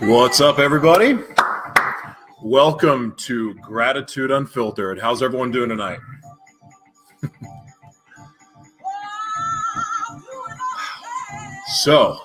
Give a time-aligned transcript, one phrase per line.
[0.00, 1.18] What's up, everybody?
[2.42, 4.98] Welcome to Gratitude Unfiltered.
[4.98, 5.98] How's everyone doing tonight?
[11.66, 12.18] so,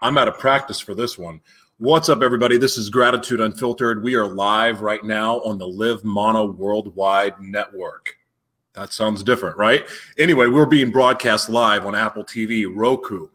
[0.00, 1.42] I'm out of practice for this one.
[1.82, 2.58] What's up, everybody?
[2.58, 4.04] This is Gratitude Unfiltered.
[4.04, 8.14] We are live right now on the Live Mana Worldwide Network.
[8.74, 9.84] That sounds different, right?
[10.16, 13.26] Anyway, we're being broadcast live on Apple TV, Roku,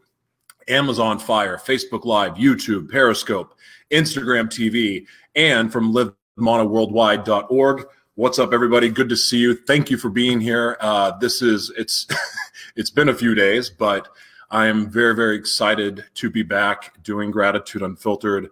[0.66, 3.54] Amazon Fire, Facebook Live, YouTube, Periscope,
[3.90, 5.04] Instagram TV,
[5.36, 7.86] and from livemanaworldwide.org.
[8.14, 8.88] What's up, everybody?
[8.88, 9.56] Good to see you.
[9.56, 10.78] Thank you for being here.
[10.80, 12.06] Uh, this is it's
[12.76, 14.08] it's been a few days, but
[14.50, 18.48] I am very very excited to be back doing gratitude unfiltered.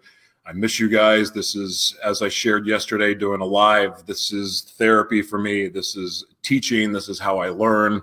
[0.47, 1.33] I miss you guys.
[1.33, 4.05] This is as I shared yesterday doing a live.
[4.05, 5.69] This is therapy for me.
[5.69, 6.93] This is teaching.
[6.93, 8.03] This is how I learn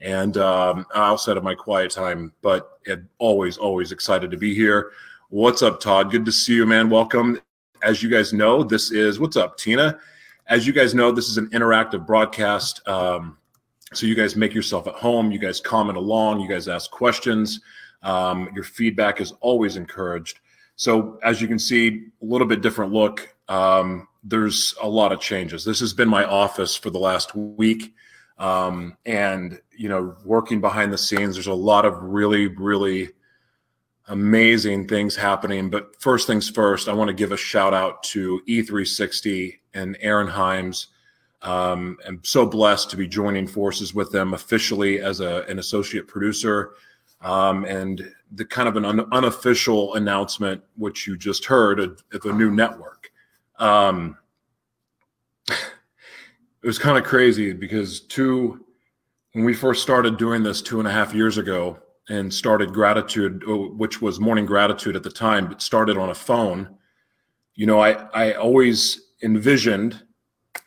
[0.00, 2.32] and um, outside of my quiet time.
[2.42, 2.80] But
[3.18, 4.92] always, always excited to be here.
[5.28, 6.10] What's up, Todd?
[6.10, 6.88] Good to see you, man.
[6.88, 7.40] Welcome.
[7.82, 9.98] As you guys know, this is what's up, Tina.
[10.48, 12.86] As you guys know, this is an interactive broadcast.
[12.88, 13.36] Um,
[13.92, 15.30] so you guys make yourself at home.
[15.30, 16.40] You guys comment along.
[16.40, 17.60] You guys ask questions.
[18.02, 20.40] Um, your feedback is always encouraged.
[20.76, 23.34] So as you can see, a little bit different look.
[23.48, 25.64] Um, there's a lot of changes.
[25.64, 27.94] This has been my office for the last week.
[28.38, 33.10] Um, and you know, working behind the scenes, there's a lot of really, really
[34.08, 35.70] amazing things happening.
[35.70, 40.28] But first things first, I want to give a shout out to E360 and Aaron
[40.28, 40.86] Himes.
[41.42, 46.08] Um, I'm so blessed to be joining forces with them officially as a, an associate
[46.08, 46.72] producer.
[47.20, 52.24] Um, and the kind of an un- unofficial announcement, which you just heard, of, of
[52.24, 53.10] a new network.
[53.58, 54.18] Um,
[55.48, 58.64] it was kind of crazy because two
[59.32, 63.44] when we first started doing this two and a half years ago and started gratitude
[63.48, 66.68] uh, which was morning gratitude at the time but started on a phone
[67.54, 70.02] you know i i always envisioned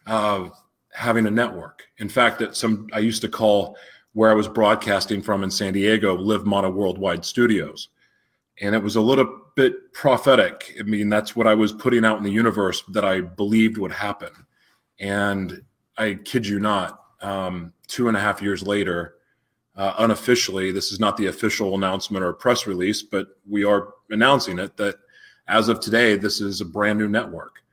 [0.07, 0.49] uh,
[0.91, 1.83] having a network.
[1.97, 3.77] In fact that some i used to call
[4.13, 7.89] where i was broadcasting from in san diego live mana worldwide studios.
[8.61, 10.75] And it was a little bit prophetic.
[10.79, 13.91] I mean that's what i was putting out in the universe that i believed would
[13.91, 14.31] happen.
[14.99, 15.61] And
[15.97, 19.15] I kid you not, um, two and a half years later,
[19.75, 24.59] uh, unofficially, this is not the official announcement or press release, but we are announcing
[24.59, 24.95] it that
[25.47, 27.63] as of today, this is a brand new network.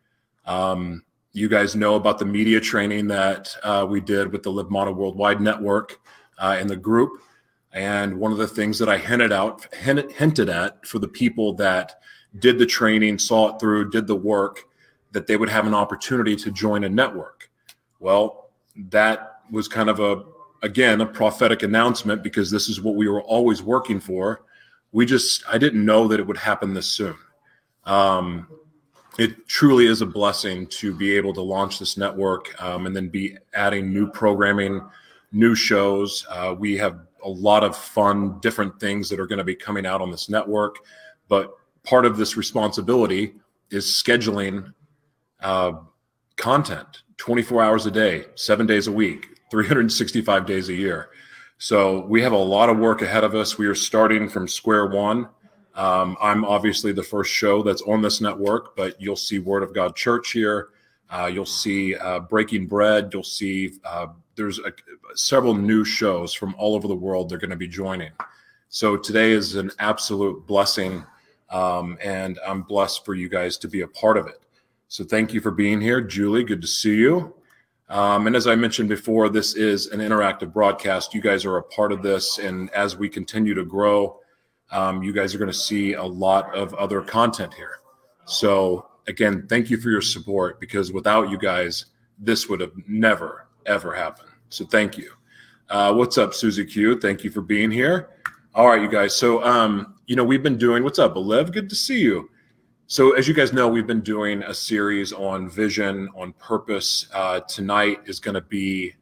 [0.45, 1.03] Um,
[1.37, 4.91] you guys know about the media training that uh, we did with the Live Mana
[4.91, 6.01] Worldwide Network
[6.39, 7.21] uh, in the group.
[7.73, 12.01] And one of the things that I hinted out, hinted at for the people that
[12.39, 14.65] did the training, saw it through, did the work,
[15.13, 17.51] that they would have an opportunity to join a network.
[18.01, 18.49] Well,
[18.89, 20.25] that was kind of a,
[20.63, 24.43] again, a prophetic announcement because this is what we were always working for.
[24.93, 27.17] We just, I didn't know that it would happen this soon.
[27.85, 28.49] Um,
[29.19, 33.09] it truly is a blessing to be able to launch this network um, and then
[33.09, 34.83] be adding new programming,
[35.33, 36.27] new shows.
[36.31, 39.87] Uh, we have a lot of fun, different things that are going to be coming
[39.87, 40.79] out on this network.
[41.29, 43.35] But part of this responsibility
[43.71, 44.73] is scheduling
[45.41, 45.73] uh,
[46.37, 51.09] content 24 hours a day, seven days a week, 365 days a year.
[51.59, 53.57] So we have a lot of work ahead of us.
[53.57, 55.29] We are starting from square one.
[55.77, 59.75] Um, I'm obviously the first show that's on this network, but you'll see Word of
[59.75, 60.69] God Church here.
[61.11, 63.11] Uh, you'll see uh, Breaking Bread.
[63.13, 64.73] You'll see uh, there's a,
[65.15, 68.11] several new shows from all over the world they're going to be joining.
[68.69, 71.05] So today is an absolute blessing,
[71.51, 74.43] um, and I'm blessed for you guys to be a part of it.
[74.89, 76.45] So thank you for being here, Julie.
[76.45, 77.35] Good to see you.
[77.89, 81.15] Um, and as I mentioned before, this is an interactive broadcast.
[81.15, 82.39] You guys are a part of this.
[82.39, 84.21] And as we continue to grow,
[84.71, 87.81] um, you guys are going to see a lot of other content here.
[88.25, 91.87] So, again, thank you for your support because without you guys,
[92.19, 94.31] this would have never, ever happened.
[94.49, 95.13] So, thank you.
[95.69, 96.99] Uh, what's up, Susie Q?
[97.01, 98.11] Thank you for being here.
[98.55, 99.15] All right, you guys.
[99.15, 101.53] So, um, you know, we've been doing what's up, Olev?
[101.53, 102.31] Good to see you.
[102.89, 107.09] So, as you guys know, we've been doing a series on vision, on purpose.
[107.13, 108.95] Uh, tonight is going to be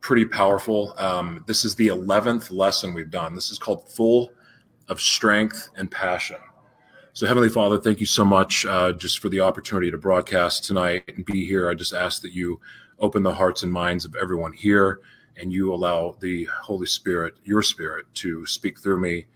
[0.00, 0.94] pretty powerful.
[0.96, 3.34] Um, this is the 11th lesson we've done.
[3.34, 4.30] This is called Full
[4.88, 6.36] of Strength and Passion.
[7.12, 11.04] So, Heavenly Father, thank you so much uh, just for the opportunity to broadcast tonight
[11.14, 11.70] and be here.
[11.70, 12.60] I just ask that you
[12.98, 15.00] open the hearts and minds of everyone here
[15.38, 19.26] and you allow the Holy Spirit, your Spirit, to speak through me.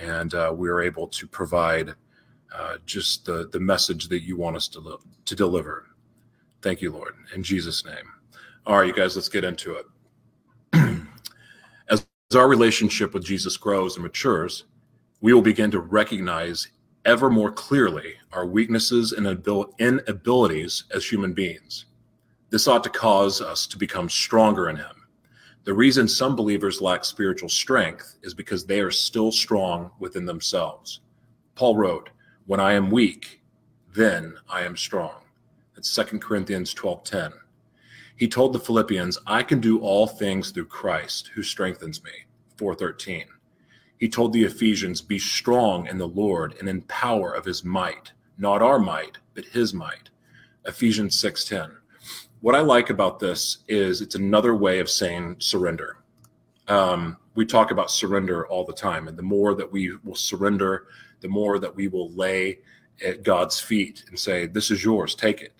[0.00, 1.94] And uh, we are able to provide
[2.54, 5.88] uh, just the, the message that you want us to, to deliver.
[6.62, 8.12] Thank you, Lord, in Jesus' name.
[8.66, 9.86] All right, you guys, let's get into it.
[11.90, 14.64] As our relationship with Jesus grows and matures,
[15.26, 16.68] we will begin to recognize
[17.04, 21.86] ever more clearly our weaknesses and inabilities as human beings.
[22.50, 25.08] This ought to cause us to become stronger in Him.
[25.64, 31.00] The reason some believers lack spiritual strength is because they are still strong within themselves.
[31.56, 32.10] Paul wrote,
[32.46, 33.40] When I am weak,
[33.96, 35.22] then I am strong.
[35.74, 37.32] That's 2 Corinthians 12:10.
[38.14, 42.12] He told the Philippians, I can do all things through Christ who strengthens me.
[42.58, 43.24] 413.
[43.98, 48.12] He told the Ephesians, Be strong in the Lord and in power of his might,
[48.38, 50.10] not our might, but his might.
[50.66, 51.76] Ephesians 6:10.
[52.40, 55.98] What I like about this is it's another way of saying surrender.
[56.68, 60.88] Um, we talk about surrender all the time, and the more that we will surrender,
[61.20, 62.58] the more that we will lay
[63.04, 65.54] at God's feet and say, This is yours, take it.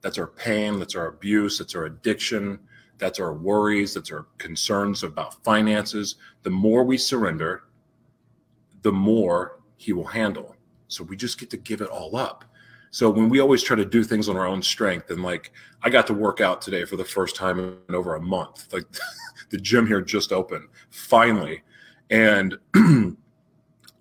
[0.00, 2.58] That's our pain, that's our abuse, that's our addiction,
[2.98, 6.16] that's our worries, that's our concerns about finances.
[6.42, 7.64] The more we surrender,
[8.82, 10.56] the more He will handle.
[10.88, 12.44] So we just get to give it all up.
[12.90, 15.50] So when we always try to do things on our own strength, and like
[15.82, 18.84] I got to work out today for the first time in over a month, like
[19.50, 21.62] the gym here just opened finally,
[22.10, 22.58] and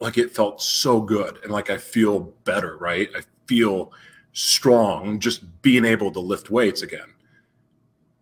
[0.02, 3.10] like it felt so good, and like I feel better, right?
[3.16, 3.94] I feel
[4.34, 7.14] strong just being able to lift weights again.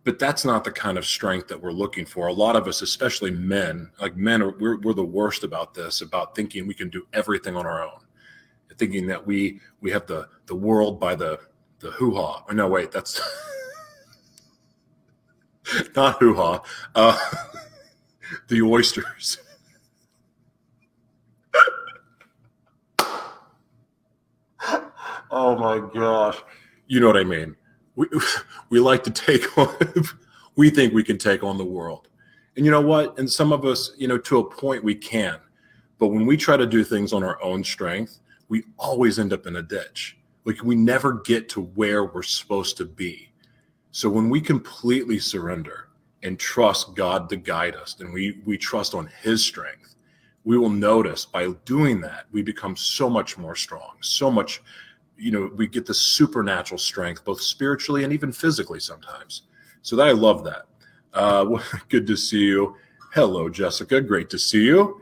[0.02, 2.26] But that's not the kind of strength that we're looking for.
[2.26, 6.00] A lot of us, especially men, like men, are, we're, we're the worst about this,
[6.00, 8.00] about thinking we can do everything on our own
[8.80, 11.38] thinking that we we have the the world by the
[11.80, 12.42] the hoo ha.
[12.48, 13.20] Oh, no, wait, that's
[15.94, 16.62] not hoo ha.
[16.94, 17.18] Uh,
[18.48, 19.36] the oysters.
[25.30, 26.38] oh my gosh,
[26.86, 27.54] you know what I mean.
[28.70, 29.76] We like to take on.
[30.56, 32.08] we think we can take on the world,
[32.56, 33.18] and you know what?
[33.18, 35.38] And some of us, you know, to a point we can.
[35.98, 39.46] But when we try to do things on our own strength, we always end up
[39.46, 40.16] in a ditch.
[40.44, 43.32] Like we never get to where we're supposed to be.
[43.92, 45.88] So when we completely surrender
[46.22, 49.94] and trust God to guide us and we we trust on his strength,
[50.44, 54.62] we will notice by doing that we become so much more strong, so much
[55.20, 59.42] you know, we get the supernatural strength both spiritually and even physically sometimes.
[59.82, 60.66] So that I love that.
[61.12, 61.58] Uh,
[61.88, 62.76] good to see you.
[63.12, 64.00] Hello, Jessica.
[64.00, 65.00] Great to see you.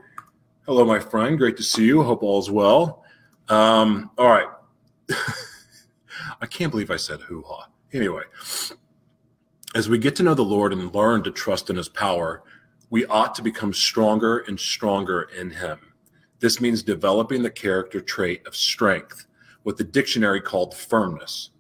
[0.67, 1.38] Hello, my friend.
[1.38, 2.03] Great to see you.
[2.03, 3.05] Hope all's well.
[3.49, 4.49] Um, all right.
[6.41, 7.69] I can't believe I said hoo ha.
[7.93, 8.22] Anyway,
[9.75, 12.43] as we get to know the Lord and learn to trust in his power,
[12.91, 15.79] we ought to become stronger and stronger in him.
[16.41, 19.27] This means developing the character trait of strength,
[19.69, 21.51] what the dictionary called firmness.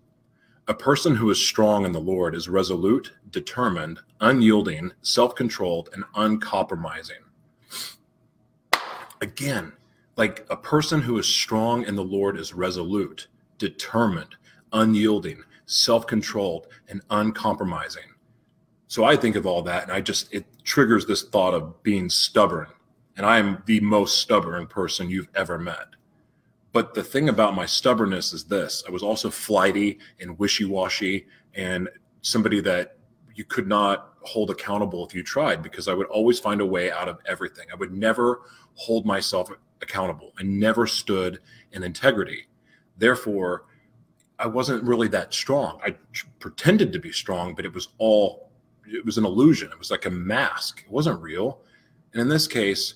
[0.66, 6.04] A person who is strong in the Lord is resolute, determined, unyielding, self controlled, and
[6.14, 7.22] uncompromising.
[9.20, 9.74] Again,
[10.16, 14.36] like a person who is strong in the Lord is resolute, determined,
[14.72, 18.14] unyielding, self controlled, and uncompromising.
[18.86, 22.08] So I think of all that and I just, it triggers this thought of being
[22.08, 22.68] stubborn.
[23.18, 25.88] And I am the most stubborn person you've ever met.
[26.72, 31.26] But the thing about my stubbornness is this I was also flighty and wishy washy
[31.54, 31.88] and
[32.22, 32.98] somebody that
[33.34, 36.90] you could not hold accountable if you tried because I would always find a way
[36.90, 37.66] out of everything.
[37.72, 38.42] I would never
[38.74, 40.32] hold myself accountable.
[40.38, 41.40] I never stood
[41.72, 42.46] in integrity.
[42.98, 43.64] Therefore,
[44.38, 45.80] I wasn't really that strong.
[45.84, 45.96] I
[46.38, 48.50] pretended to be strong, but it was all,
[48.86, 49.70] it was an illusion.
[49.72, 50.82] It was like a mask.
[50.84, 51.60] It wasn't real.
[52.12, 52.94] And in this case,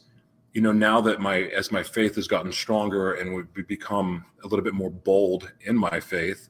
[0.52, 4.46] you know, now that my, as my faith has gotten stronger and we've become a
[4.46, 6.48] little bit more bold in my faith,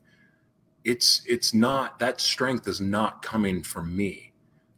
[0.85, 4.33] it's, it's not, that strength is not coming from me.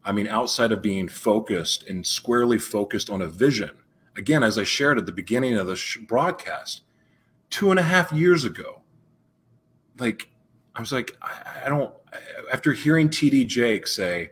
[0.05, 3.71] I mean, outside of being focused and squarely focused on a vision,
[4.17, 6.83] again, as I shared at the beginning of the sh- broadcast,
[7.49, 8.83] two and a half years ago,
[9.99, 10.29] like
[10.75, 11.95] I was like, I, I don't.
[12.53, 14.31] After hearing TD Jakes say,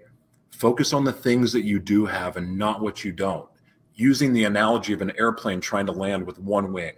[0.51, 3.49] focus on the things that you do have and not what you don't,
[3.95, 6.95] using the analogy of an airplane trying to land with one wing.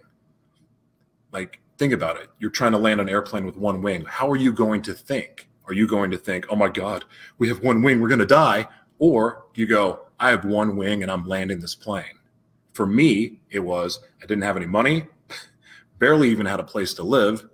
[1.32, 2.28] Like, think about it.
[2.38, 4.04] You're trying to land an airplane with one wing.
[4.06, 5.48] How are you going to think?
[5.66, 7.04] Are you going to think, oh my God,
[7.38, 8.68] we have one wing, we're going to die?
[8.98, 12.18] Or you go, I have one wing and I'm landing this plane.
[12.72, 15.06] For me, it was I didn't have any money,
[15.98, 17.48] barely even had a place to live,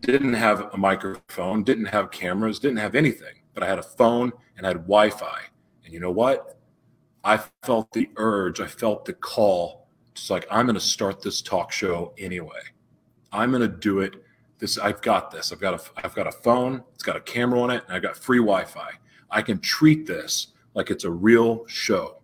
[0.00, 4.32] didn't have a microphone, didn't have cameras, didn't have anything, but I had a phone
[4.56, 5.40] and I had Wi Fi.
[5.84, 6.55] And you know what?
[7.26, 9.88] I felt the urge, I felt the call.
[10.12, 12.60] It's like, I'm going to start this talk show anyway.
[13.32, 14.14] I'm going to do it
[14.58, 15.52] this I've got this.
[15.52, 16.82] I've got a I've got a phone.
[16.94, 18.90] It's got a camera on it, and I've got free Wi-Fi.
[19.30, 22.18] I can treat this like it's a real show.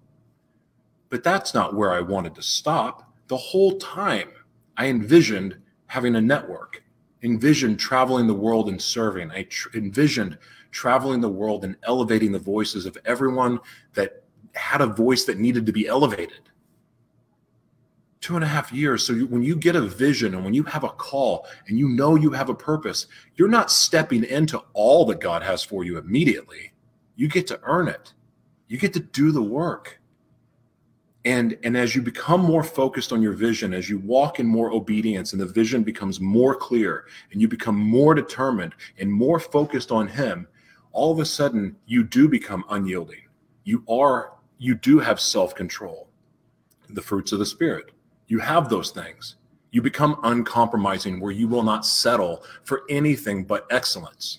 [1.10, 3.12] But that's not where I wanted to stop.
[3.28, 4.30] The whole time
[4.76, 6.82] I envisioned having a network,
[7.22, 9.30] envisioned traveling the world and serving.
[9.30, 10.38] I tr- envisioned
[10.70, 13.60] traveling the world and elevating the voices of everyone
[13.92, 14.21] that
[14.54, 16.50] had a voice that needed to be elevated
[18.22, 19.04] two and a half years.
[19.04, 21.88] So you, when you get a vision and when you have a call and you
[21.88, 25.98] know you have a purpose, you're not stepping into all that God has for you
[25.98, 26.72] immediately.
[27.16, 28.14] You get to earn it.
[28.68, 30.00] You get to do the work.
[31.24, 34.72] And, and as you become more focused on your vision, as you walk in more
[34.72, 39.92] obedience and the vision becomes more clear and you become more determined and more focused
[39.92, 40.46] on Him,
[40.92, 43.20] all of a sudden you do become unyielding.
[43.64, 44.32] You are,
[44.62, 46.08] you do have self control,
[46.88, 47.92] the fruits of the Spirit
[48.32, 49.36] you have those things.
[49.72, 54.38] You become uncompromising where you will not settle for anything but excellence.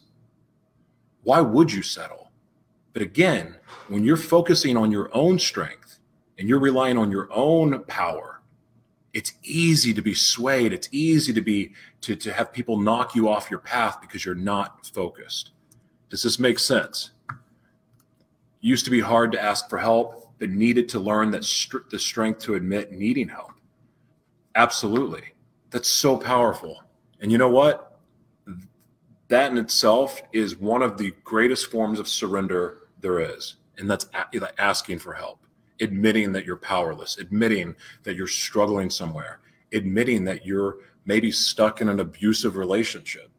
[1.22, 2.32] Why would you settle?
[2.94, 3.56] But again,
[3.89, 6.00] when you're focusing on your own strength
[6.39, 8.42] and you're relying on your own power,
[9.13, 10.74] it's easy to be swayed.
[10.74, 14.34] It's easy to be to, to have people knock you off your path because you're
[14.34, 15.51] not focused.
[16.10, 17.12] Does this make sense?
[18.65, 21.41] Used to be hard to ask for help, but needed to learn that
[21.91, 23.51] the strength to admit needing help.
[24.55, 25.34] Absolutely.
[25.70, 26.82] That's so powerful.
[27.20, 28.00] And you know what?
[29.27, 33.58] That in itself is one of the greatest forms of surrender there is.
[33.77, 34.08] And that's
[34.58, 35.39] asking for help,
[35.82, 39.39] admitting that you're powerless, admitting that you're struggling somewhere,
[39.74, 43.29] admitting that you're maybe stuck in an abusive relationship.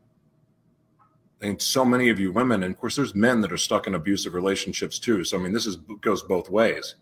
[1.45, 3.95] And so many of you women, and of course, there's men that are stuck in
[3.95, 5.25] abusive relationships too.
[5.25, 6.95] So, I mean, this is goes both ways.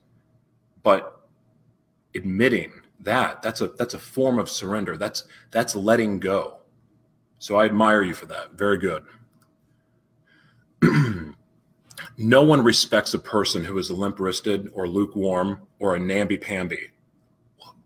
[0.83, 1.21] But
[2.17, 4.97] admitting that that's a that's a form of surrender.
[4.97, 6.59] That's that's letting go.
[7.39, 8.53] So i admire you for that.
[8.53, 9.05] Very good.
[12.19, 16.91] No one respects a person who is limp-wristed or lukewarm or a namby-pamby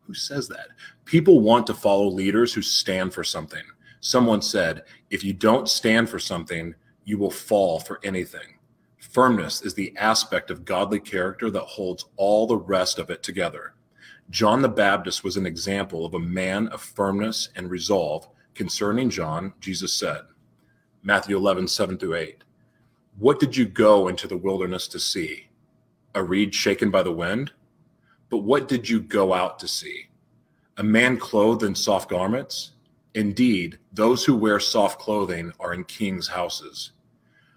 [0.07, 0.69] who says that?
[1.05, 3.63] People want to follow leaders who stand for something
[4.07, 8.55] someone said if you don't stand for something you will fall for anything
[8.99, 13.75] firmness is the aspect of godly character that holds all the rest of it together
[14.31, 18.29] John the Baptist was an example of a man of firmness and resolve.
[18.55, 20.23] Concerning John, Jesus said,
[21.03, 22.43] Matthew 11, 7 through 8,
[23.19, 25.49] What did you go into the wilderness to see?
[26.15, 27.53] A reed shaken by the wind?
[28.29, 30.09] But what did you go out to see?
[30.79, 32.73] A man clothed in soft garments?
[33.16, 36.92] Indeed, those who wear soft clothing are in kings' houses.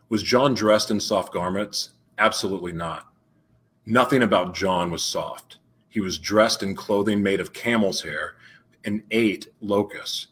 [0.08, 1.90] Was John dressed in soft garments?
[2.18, 3.08] Absolutely not.
[3.86, 5.58] Nothing about John was soft.
[5.90, 8.38] He was dressed in clothing made of camel's hair
[8.86, 10.28] and ate locusts.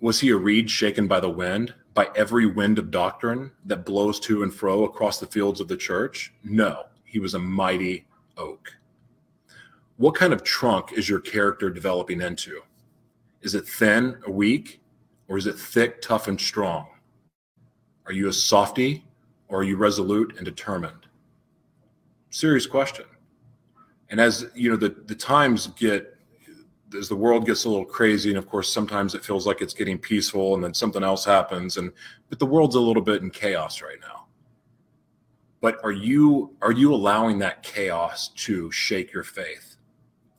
[0.00, 4.18] Was he a reed shaken by the wind, by every wind of doctrine that blows
[4.20, 6.32] to and fro across the fields of the church?
[6.42, 8.06] No, he was a mighty
[8.38, 8.72] oak.
[9.98, 12.62] What kind of trunk is your character developing into?
[13.42, 14.80] Is it thin, weak,
[15.28, 16.88] or is it thick, tough, and strong?
[18.06, 19.04] Are you a softy,
[19.48, 21.06] or are you resolute and determined?
[22.30, 23.06] Serious question.
[24.10, 26.16] And as you know, the the times get
[26.98, 29.74] as the world gets a little crazy, and of course, sometimes it feels like it's
[29.74, 31.92] getting peaceful, and then something else happens, and
[32.28, 34.26] but the world's a little bit in chaos right now.
[35.60, 39.69] But are you are you allowing that chaos to shake your faith?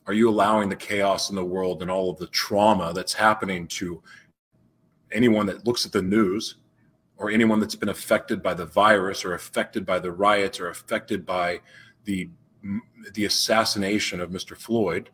[0.08, 3.68] Are you allowing the chaos in the world and all of the trauma that's happening
[3.68, 4.02] to
[5.12, 6.56] anyone that looks at the news
[7.18, 11.26] or anyone that's been affected by the virus or affected by the riots or affected
[11.26, 11.60] by
[12.06, 12.30] the
[13.14, 14.56] the assassination of Mr.
[14.56, 15.10] Floyd,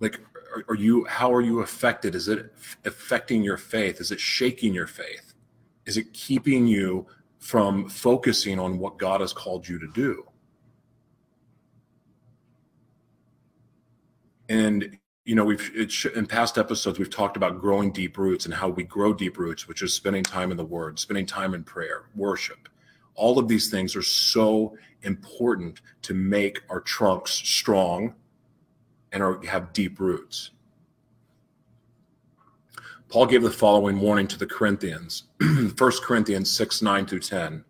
[0.00, 0.20] like,
[0.54, 2.14] are, are, you, how are you affected?
[2.14, 2.52] Is it
[2.84, 4.00] affecting your faith?
[4.00, 5.34] Is it shaking your faith?
[5.86, 7.06] Is it keeping you
[7.38, 10.24] from focusing on what God has called you to do?
[14.48, 18.68] And you know, we've in past episodes we've talked about growing deep roots and how
[18.68, 22.04] we grow deep roots, which is spending time in the Word, spending time in prayer,
[22.14, 22.68] worship.
[23.16, 28.14] All of these things are so important to make our trunks strong
[29.10, 30.50] and have deep roots.
[33.08, 37.64] Paul gave the following warning to the Corinthians 1 Corinthians 6 9 through 10.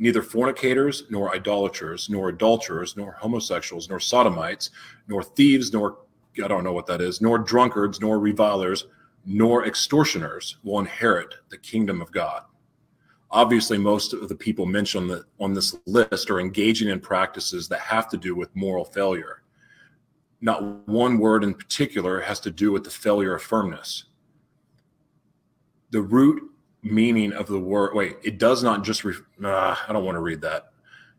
[0.00, 4.70] Neither fornicators, nor idolaters, nor adulterers, nor homosexuals, nor sodomites,
[5.06, 5.98] nor thieves, nor
[6.42, 8.86] I don't know what that is, nor drunkards, nor revilers,
[9.26, 12.44] nor extortioners will inherit the kingdom of God.
[13.30, 17.80] Obviously most of the people mentioned on, on this list are engaging in practices that
[17.80, 19.42] have to do with moral failure.
[20.40, 24.04] Not one word in particular has to do with the failure of firmness.
[25.90, 26.42] The root
[26.82, 27.94] meaning of the word.
[27.94, 29.04] Wait, it does not just.
[29.04, 30.72] Re, nah, I don't want to read that.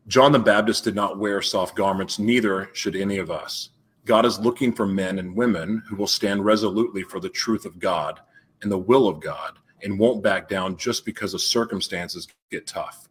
[0.07, 3.69] John the Baptist did not wear soft garments, neither should any of us.
[4.05, 7.79] God is looking for men and women who will stand resolutely for the truth of
[7.79, 8.19] God
[8.63, 13.07] and the will of God and won't back down just because the circumstances get tough.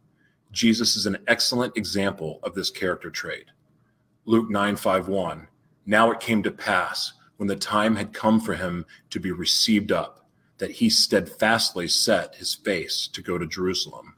[0.51, 3.45] Jesus is an excellent example of this character trait.
[4.25, 5.47] Luke 9 5 1.
[5.85, 9.91] Now it came to pass when the time had come for him to be received
[9.91, 10.20] up
[10.61, 14.13] that he steadfastly set his face to go to Jerusalem.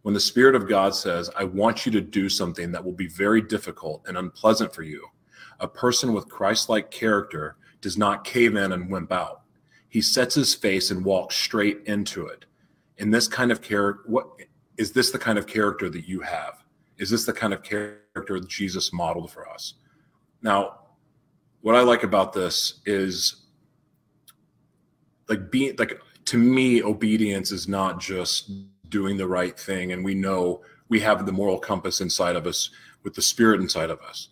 [0.00, 3.08] When the Spirit of God says, I want you to do something that will be
[3.08, 5.06] very difficult and unpleasant for you,
[5.60, 9.42] a person with Christ like character does not cave in and wimp out.
[9.90, 12.46] He sets his face and walks straight into it.
[12.96, 14.28] In this kind of character, what
[14.78, 16.64] is this the kind of character that you have?
[16.96, 19.74] Is this the kind of character Jesus modeled for us?
[20.40, 20.78] Now,
[21.60, 23.45] what I like about this is
[25.28, 28.50] like being like to me, obedience is not just
[28.88, 29.92] doing the right thing.
[29.92, 32.70] And we know we have the moral compass inside of us
[33.02, 34.28] with the spirit inside of us.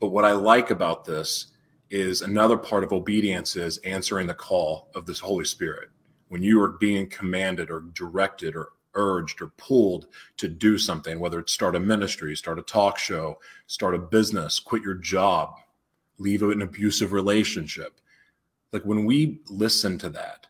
[0.00, 1.48] But what I like about this
[1.90, 5.90] is another part of obedience is answering the call of this Holy Spirit.
[6.28, 10.06] When you are being commanded or directed or urged or pulled
[10.38, 14.58] to do something, whether it's start a ministry, start a talk show, start a business,
[14.58, 15.56] quit your job,
[16.18, 18.00] leave an abusive relationship.
[18.74, 20.48] Like when we listen to that,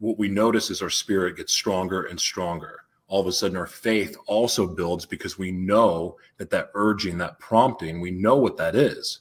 [0.00, 2.80] what we notice is our spirit gets stronger and stronger.
[3.06, 7.38] All of a sudden, our faith also builds because we know that that urging, that
[7.38, 9.20] prompting, we know what that is.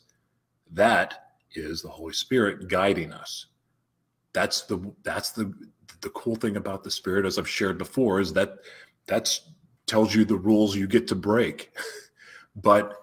[0.71, 3.45] That is the Holy Spirit guiding us.
[4.33, 5.53] That's the that's the
[6.01, 8.55] the cool thing about the Spirit, as I've shared before, is that
[9.05, 9.51] that's
[9.85, 11.77] tells you the rules you get to break.
[12.55, 12.95] but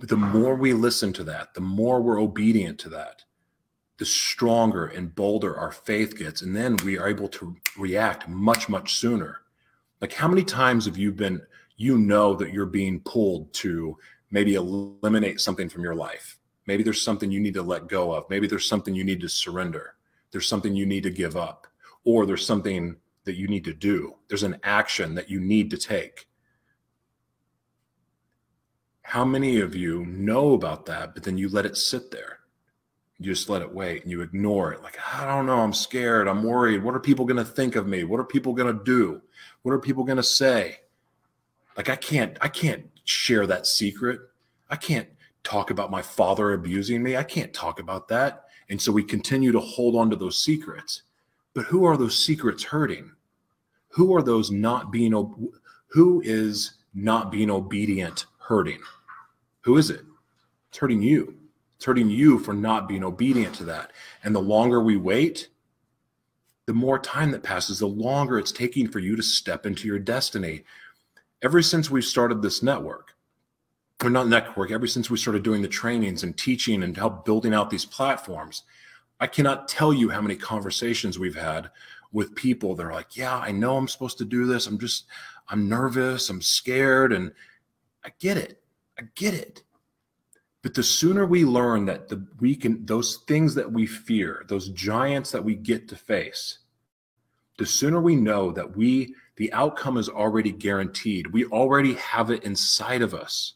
[0.00, 3.22] the more we listen to that, the more we're obedient to that,
[4.02, 6.42] the stronger and bolder our faith gets.
[6.42, 9.42] And then we are able to react much, much sooner.
[10.00, 11.40] Like, how many times have you been,
[11.76, 13.96] you know, that you're being pulled to
[14.32, 16.36] maybe eliminate something from your life?
[16.66, 18.28] Maybe there's something you need to let go of.
[18.28, 19.94] Maybe there's something you need to surrender.
[20.32, 21.68] There's something you need to give up,
[22.02, 24.16] or there's something that you need to do.
[24.26, 26.26] There's an action that you need to take.
[29.02, 32.40] How many of you know about that, but then you let it sit there?
[33.24, 34.82] You just let it wait and you ignore it.
[34.82, 36.82] Like i don't know i'm scared i'm worried.
[36.82, 38.04] What are people going to think of me?
[38.04, 39.20] What are people going to do?
[39.62, 40.78] What are people going to say?
[41.76, 44.20] Like i can't i can't share that secret.
[44.70, 45.08] I can't
[45.44, 47.16] talk about my father abusing me.
[47.16, 48.44] I can't talk about that.
[48.70, 51.02] And so we continue to hold on to those secrets.
[51.54, 53.12] But who are those secrets hurting?
[53.88, 55.12] Who are those not being
[55.88, 58.80] who is not being obedient hurting?
[59.62, 60.02] Who is it?
[60.70, 61.41] It's hurting you
[61.82, 63.92] it's hurting you for not being obedient to that.
[64.22, 65.48] And the longer we wait,
[66.66, 69.98] the more time that passes, the longer it's taking for you to step into your
[69.98, 70.62] destiny.
[71.42, 73.14] Ever since we've started this network,
[74.00, 77.52] or not network, ever since we started doing the trainings and teaching and help building
[77.52, 78.62] out these platforms,
[79.18, 81.68] I cannot tell you how many conversations we've had
[82.12, 84.68] with people that are like, yeah, I know I'm supposed to do this.
[84.68, 85.06] I'm just,
[85.48, 86.30] I'm nervous.
[86.30, 87.12] I'm scared.
[87.12, 87.32] And
[88.04, 88.62] I get it.
[89.00, 89.64] I get it.
[90.62, 94.68] But the sooner we learn that the we can those things that we fear, those
[94.68, 96.58] giants that we get to face,
[97.58, 101.26] the sooner we know that we the outcome is already guaranteed.
[101.26, 103.54] We already have it inside of us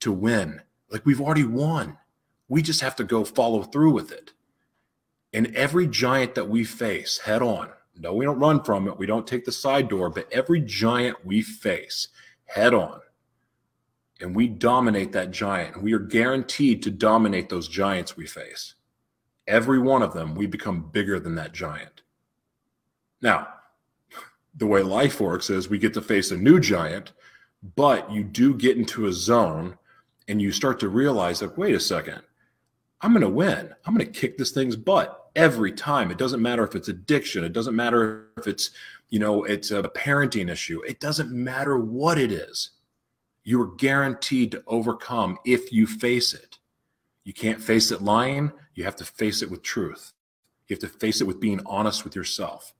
[0.00, 0.62] to win.
[0.88, 1.98] Like we've already won.
[2.48, 4.32] We just have to go follow through with it.
[5.32, 8.96] And every giant that we face head on, no, we don't run from it.
[8.96, 12.08] We don't take the side door, but every giant we face
[12.44, 13.00] head on
[14.20, 15.82] and we dominate that giant.
[15.82, 18.74] We are guaranteed to dominate those giants we face.
[19.46, 22.02] Every one of them, we become bigger than that giant.
[23.20, 23.48] Now,
[24.56, 27.12] the way life works is we get to face a new giant,
[27.76, 29.76] but you do get into a zone
[30.28, 32.22] and you start to realize that, wait a second,
[33.02, 33.72] I'm going to win.
[33.84, 36.10] I'm going to kick this thing's butt every time.
[36.10, 37.44] It doesn't matter if it's addiction.
[37.44, 38.70] It doesn't matter if it's,
[39.10, 40.82] you know, it's a parenting issue.
[40.86, 42.70] It doesn't matter what it is
[43.46, 46.58] you are guaranteed to overcome if you face it.
[47.22, 50.12] You can't face it lying, you have to face it with truth.
[50.66, 52.74] You have to face it with being honest with yourself.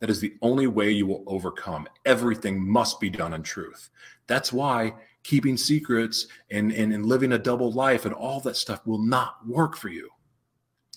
[0.00, 1.88] That is the only way you will overcome.
[2.04, 3.88] Everything must be done in truth.
[4.26, 8.86] That's why keeping secrets and, and, and living a double life and all that stuff
[8.86, 10.10] will not work for you.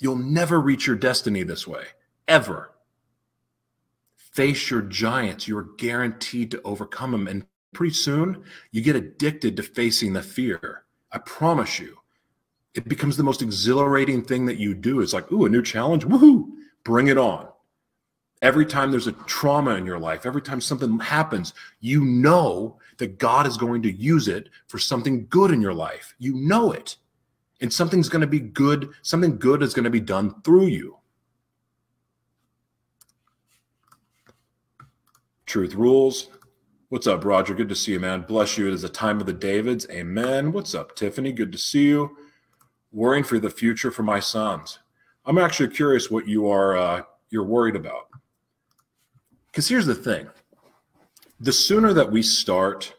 [0.02, 1.86] You'll never reach your destiny this way,
[2.28, 2.72] ever.
[4.18, 5.48] Face your giants.
[5.48, 7.28] You're guaranteed to overcome them.
[7.30, 7.46] And
[7.76, 10.86] pretty soon you get addicted to facing the fear.
[11.12, 11.98] I promise you.
[12.74, 15.00] It becomes the most exhilarating thing that you do.
[15.00, 16.06] It's like, ooh, a new challenge.
[16.06, 16.48] Woohoo!
[16.84, 17.48] Bring it on.
[18.42, 23.18] Every time there's a trauma in your life, every time something happens, you know that
[23.18, 26.16] God is going to use it for something good in your life.
[26.20, 26.98] You know it.
[27.62, 30.98] And something's going to be good, something good is going to be done through you.
[35.46, 36.28] Truth rules.
[36.90, 37.56] What's up, Roger?
[37.56, 38.22] Good to see you, man.
[38.22, 38.68] Bless you.
[38.68, 39.88] It is a time of the Davids.
[39.90, 40.52] Amen.
[40.52, 41.32] What's up, Tiffany?
[41.32, 42.16] Good to see you.
[42.92, 44.78] Worrying for the future for my sons.
[45.26, 48.10] I'm actually curious what you are uh, you're worried about.
[49.48, 50.28] Because here's the thing
[51.40, 52.94] the sooner that we start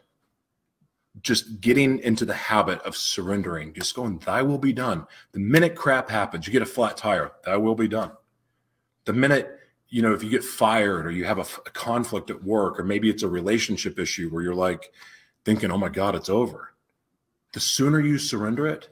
[1.21, 5.07] just getting into the habit of surrendering, just going, Thy will be done.
[5.31, 8.11] The minute crap happens, you get a flat tire, Thy will be done.
[9.05, 9.56] The minute,
[9.89, 13.09] you know, if you get fired or you have a, conflict at work, or maybe
[13.09, 14.91] it's a relationship issue where you're like
[15.45, 16.73] thinking, Oh my God, it's over.
[17.53, 18.89] The sooner you surrender it,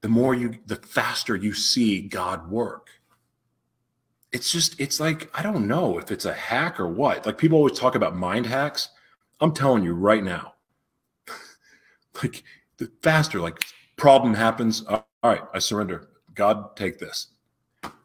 [0.00, 2.88] the more you, the faster you see God work.
[4.32, 7.26] It's just it's like i don't know if it's a hack or what.
[7.26, 8.88] Like people always talk about mind hacks.
[9.40, 10.54] I'm telling you right now.
[12.22, 12.44] Like
[12.76, 13.58] the faster like
[13.96, 16.08] problem happens all right i surrender.
[16.34, 17.28] God take this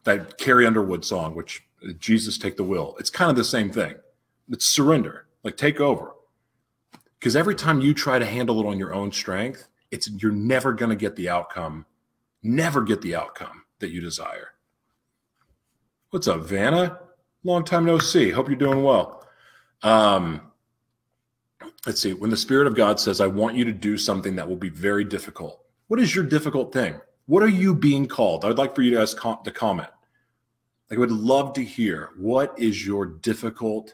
[0.08, 3.70] that carrie underwood song which uh, jesus take the wheel it's kind of the same
[3.70, 3.94] thing
[4.50, 6.14] it's surrender like take over
[7.20, 10.74] because every time you try to handle it on your own strength it's you're never
[10.74, 11.86] going to get the outcome
[12.42, 14.54] never get the outcome that you desire
[16.10, 17.00] What's up, Vanna?
[17.44, 18.32] Long time no see.
[18.32, 19.28] Hope you're doing well.
[19.84, 20.40] Um,
[21.86, 22.14] let's see.
[22.14, 24.70] When the Spirit of God says, I want you to do something that will be
[24.70, 26.96] very difficult, what is your difficult thing?
[27.26, 28.46] What are you being called?
[28.46, 29.90] I'd like for you guys to comment.
[30.92, 33.94] I would love to hear what is your difficult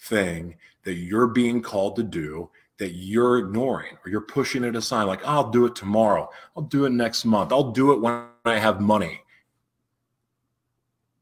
[0.00, 5.04] thing that you're being called to do that you're ignoring or you're pushing it aside
[5.04, 8.58] like i'll do it tomorrow i'll do it next month i'll do it when i
[8.58, 9.22] have money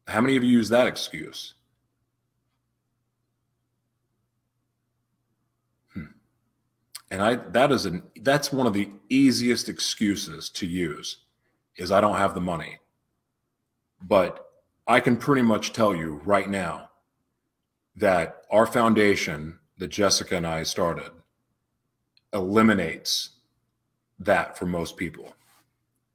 [0.09, 1.55] how many of you use that excuse?
[5.95, 6.05] Hmm.
[7.11, 11.19] And I that is an that's one of the easiest excuses to use
[11.77, 12.79] is I don't have the money.
[14.03, 14.52] But
[14.87, 16.91] I can pretty much tell you right now
[17.97, 21.11] that our foundation that Jessica and I started
[22.33, 23.31] eliminates
[24.19, 25.35] that for most people.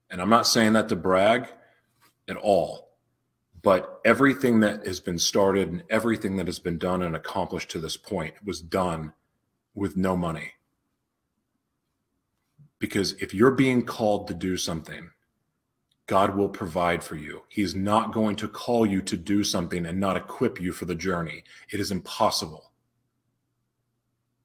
[0.10, 1.48] And I'm not saying that to brag
[2.28, 2.88] at all
[3.68, 7.80] but everything that has been started and everything that has been done and accomplished to
[7.80, 9.12] this point was done
[9.74, 10.54] with no money.
[12.80, 15.10] Because if you're being called to do something,
[16.08, 17.43] God will provide for you.
[17.50, 20.96] He's not going to call you to do something and not equip you for the
[20.96, 21.43] journey.
[21.72, 22.72] It is impossible.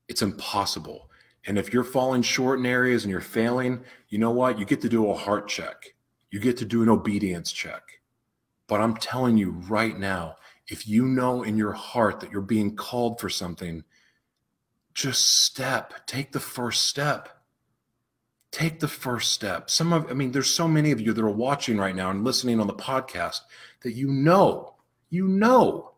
[0.09, 1.09] It's impossible.
[1.47, 4.59] And if you're falling short in areas and you're failing, you know what?
[4.59, 5.95] You get to do a heart check.
[6.31, 7.83] You get to do an obedience check
[8.73, 12.75] but I'm telling you right now, if you know in your heart that you're being
[12.75, 13.85] called for something,
[14.95, 17.42] just step, take the first step.
[18.53, 19.69] Take the first step.
[19.71, 22.23] Some of, I mean, there's so many of you that are watching right now and
[22.23, 23.41] listening on the podcast
[23.83, 24.75] that you know,
[25.11, 25.93] you know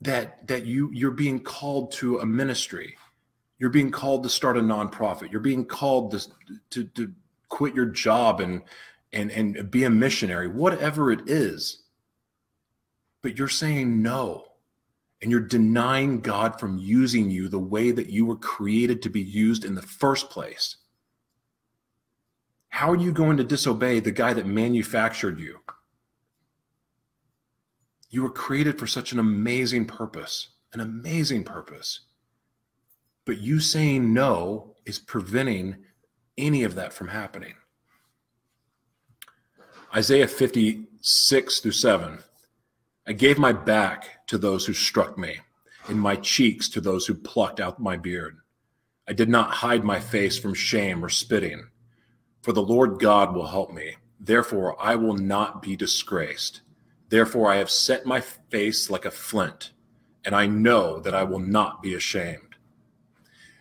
[0.00, 2.96] that that you you're being called to a ministry.
[3.58, 5.30] You're being called to start a nonprofit.
[5.30, 6.26] You're being called to
[6.70, 7.12] to, to
[7.48, 8.62] quit your job and
[9.12, 11.84] and and be a missionary, whatever it is
[13.24, 14.44] but you're saying no.
[15.22, 19.22] And you're denying God from using you the way that you were created to be
[19.22, 20.76] used in the first place.
[22.74, 25.60] How are you going to disobey the guy that manufactured you?
[28.10, 32.00] You were created for such an amazing purpose, an amazing purpose.
[33.24, 35.84] But you saying no is preventing
[36.36, 37.54] any of that from happening.
[39.94, 42.18] Isaiah 56 through 7.
[43.06, 45.36] I gave my back to those who struck me,
[45.86, 48.38] and my cheeks to those who plucked out my beard.
[49.06, 51.68] I did not hide my face from shame or spitting,
[52.44, 53.96] for the Lord God will help me.
[54.20, 56.60] Therefore, I will not be disgraced.
[57.08, 59.72] Therefore, I have set my face like a flint,
[60.26, 62.56] and I know that I will not be ashamed.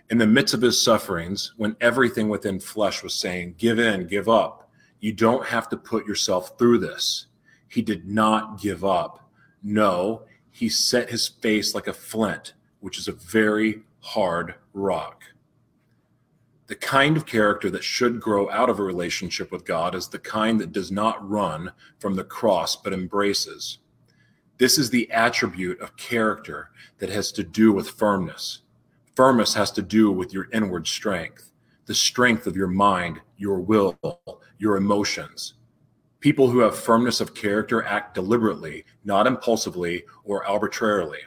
[0.10, 4.28] In the midst of his sufferings, when everything within flesh was saying, Give in, give
[4.28, 4.69] up,
[5.00, 7.28] you don't have to put yourself through this.
[7.69, 9.24] He did not give up
[9.63, 15.24] no, he set his face like a flint, which is a very hard rock.
[16.67, 20.19] The kind of character that should grow out of a relationship with God is the
[20.19, 23.80] kind that does not run from the cross but embraces.
[24.58, 28.60] This is the attribute of character that has to do with firmness.
[29.15, 31.52] Firmness has to do with your inward strength,
[31.86, 33.99] the strength of your mind, your will,
[34.58, 35.56] your emotions
[36.23, 41.19] People who have firmness of character act deliberately, not impulsively or arbitrarily.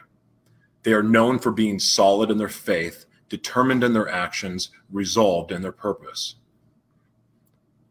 [0.81, 5.61] They are known for being solid in their faith, determined in their actions, resolved in
[5.61, 6.35] their purpose.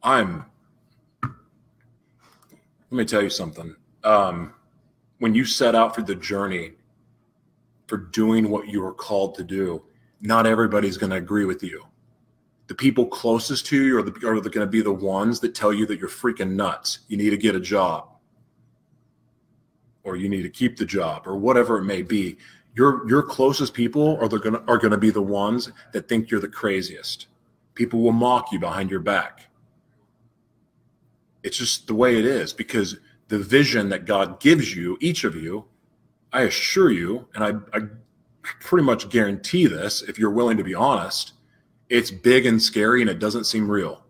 [0.03, 0.47] I'm,
[1.23, 1.33] let
[2.91, 3.75] me tell you something.
[4.05, 4.55] Um,
[5.19, 6.73] when you set out for the journey
[7.87, 9.83] for doing what you were called to do,
[10.21, 11.85] not everybody's going to agree with you.
[12.69, 15.73] The people closest to you are, the, are going to be the ones that tell
[15.73, 17.01] you that you're freaking nuts.
[17.09, 18.09] You need to get a job,
[20.03, 22.37] or you need to keep the job, or whatever it may be.
[22.77, 26.41] Your your closest people are going to are to be the ones that think you're
[26.41, 27.27] the craziest.
[27.75, 29.47] People will mock you behind your back.
[31.43, 35.35] It's just the way it is because the vision that God gives you, each of
[35.35, 35.65] you,
[36.33, 37.83] I assure you, and I, I
[38.61, 41.33] pretty much guarantee this if you're willing to be honest,
[41.89, 44.05] it's big and scary and it doesn't seem real.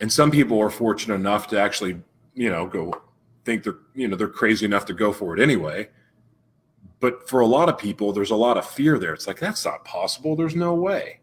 [0.00, 2.00] And some people are fortunate enough to actually,
[2.34, 3.02] you know, go
[3.44, 5.88] think they're, you know, they're crazy enough to go for it anyway.
[7.00, 9.12] But for a lot of people, there's a lot of fear there.
[9.12, 10.34] It's like, that's not possible.
[10.34, 11.20] There's no way.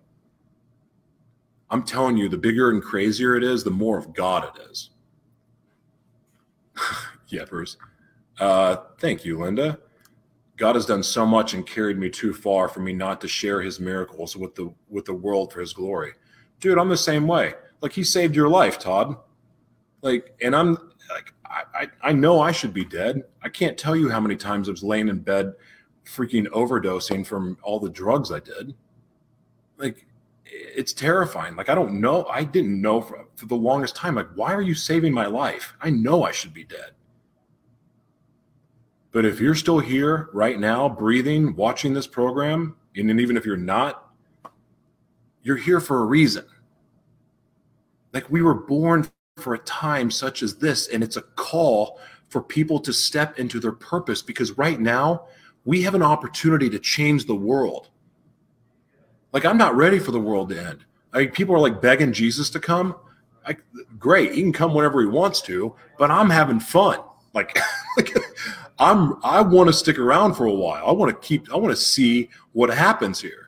[1.69, 4.91] I'm telling you, the bigger and crazier it is, the more of God it is.
[7.31, 7.77] Yepers.
[8.39, 9.79] Uh, thank you, Linda.
[10.57, 13.61] God has done so much and carried me too far for me not to share
[13.61, 16.13] his miracles with the with the world for his glory.
[16.59, 17.55] Dude, I'm the same way.
[17.81, 19.17] Like he saved your life, Todd.
[20.01, 20.77] Like, and I'm
[21.09, 21.33] like,
[21.73, 23.23] I, I, know I should be dead.
[23.41, 25.53] I can't tell you how many times I was laying in bed
[26.05, 28.73] freaking overdosing from all the drugs I did.
[29.77, 30.05] Like,
[30.45, 31.55] it's terrifying.
[31.55, 32.25] Like, I don't know.
[32.25, 34.15] I didn't know for, for the longest time.
[34.15, 35.73] Like, why are you saving my life?
[35.81, 36.91] I know I should be dead.
[39.11, 43.57] But if you're still here right now, breathing, watching this program, and even if you're
[43.57, 44.11] not,
[45.43, 46.45] you're here for a reason.
[48.11, 49.07] Like we were born
[49.37, 53.59] for a time such as this, and it's a call for people to step into
[53.59, 55.25] their purpose because right now
[55.65, 57.89] we have an opportunity to change the world.
[59.31, 60.85] Like I'm not ready for the world to end.
[61.13, 62.95] Like people are like begging Jesus to come.
[63.45, 63.61] Like,
[63.99, 66.99] great, he can come whenever he wants to, but I'm having fun.
[67.33, 67.59] Like,
[67.97, 68.15] like
[68.79, 70.87] I'm I want to stick around for a while.
[70.87, 73.42] I want to keep I want to see what happens here.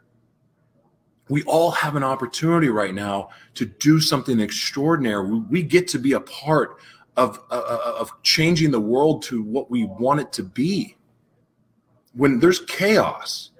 [1.29, 5.27] We all have an opportunity right now to do something extraordinary.
[5.49, 6.77] We, get to be a part
[7.17, 10.97] of uh, uh, of changing the world to what we want it to be.
[12.13, 13.51] When there's chaos,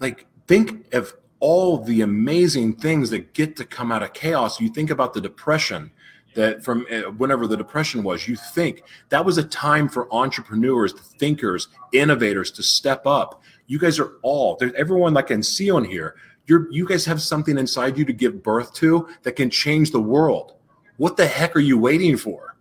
[0.00, 4.60] like think of all the amazing things that get to come out of chaos.
[4.60, 5.92] You think about the depression
[6.34, 10.92] that from eh, whenever the depression was you think that was a time for entrepreneurs
[10.92, 15.84] thinkers innovators to step up you guys are all there's everyone that can see on
[15.84, 16.16] here
[16.48, 20.00] you're you guys have something inside you to give birth to that can change the
[20.00, 20.54] world.
[20.96, 22.56] What the heck are you waiting for?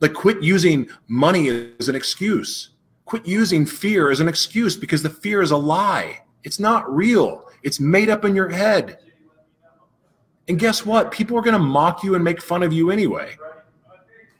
[0.00, 2.70] Like quit using money as an excuse.
[3.04, 6.20] Quit using fear as an excuse because the fear is a lie.
[6.42, 7.44] It's not real.
[7.62, 8.98] It's made up in your head.
[10.48, 11.10] And guess what?
[11.10, 13.36] People are going to mock you and make fun of you anyway.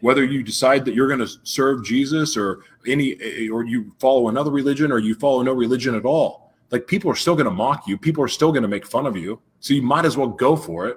[0.01, 4.51] Whether you decide that you're going to serve Jesus or any, or you follow another
[4.51, 6.44] religion or you follow no religion at all,
[6.75, 7.97] like people are still going to mock you.
[7.97, 9.41] People are still going to make fun of you.
[9.61, 10.97] So you might as well go for it.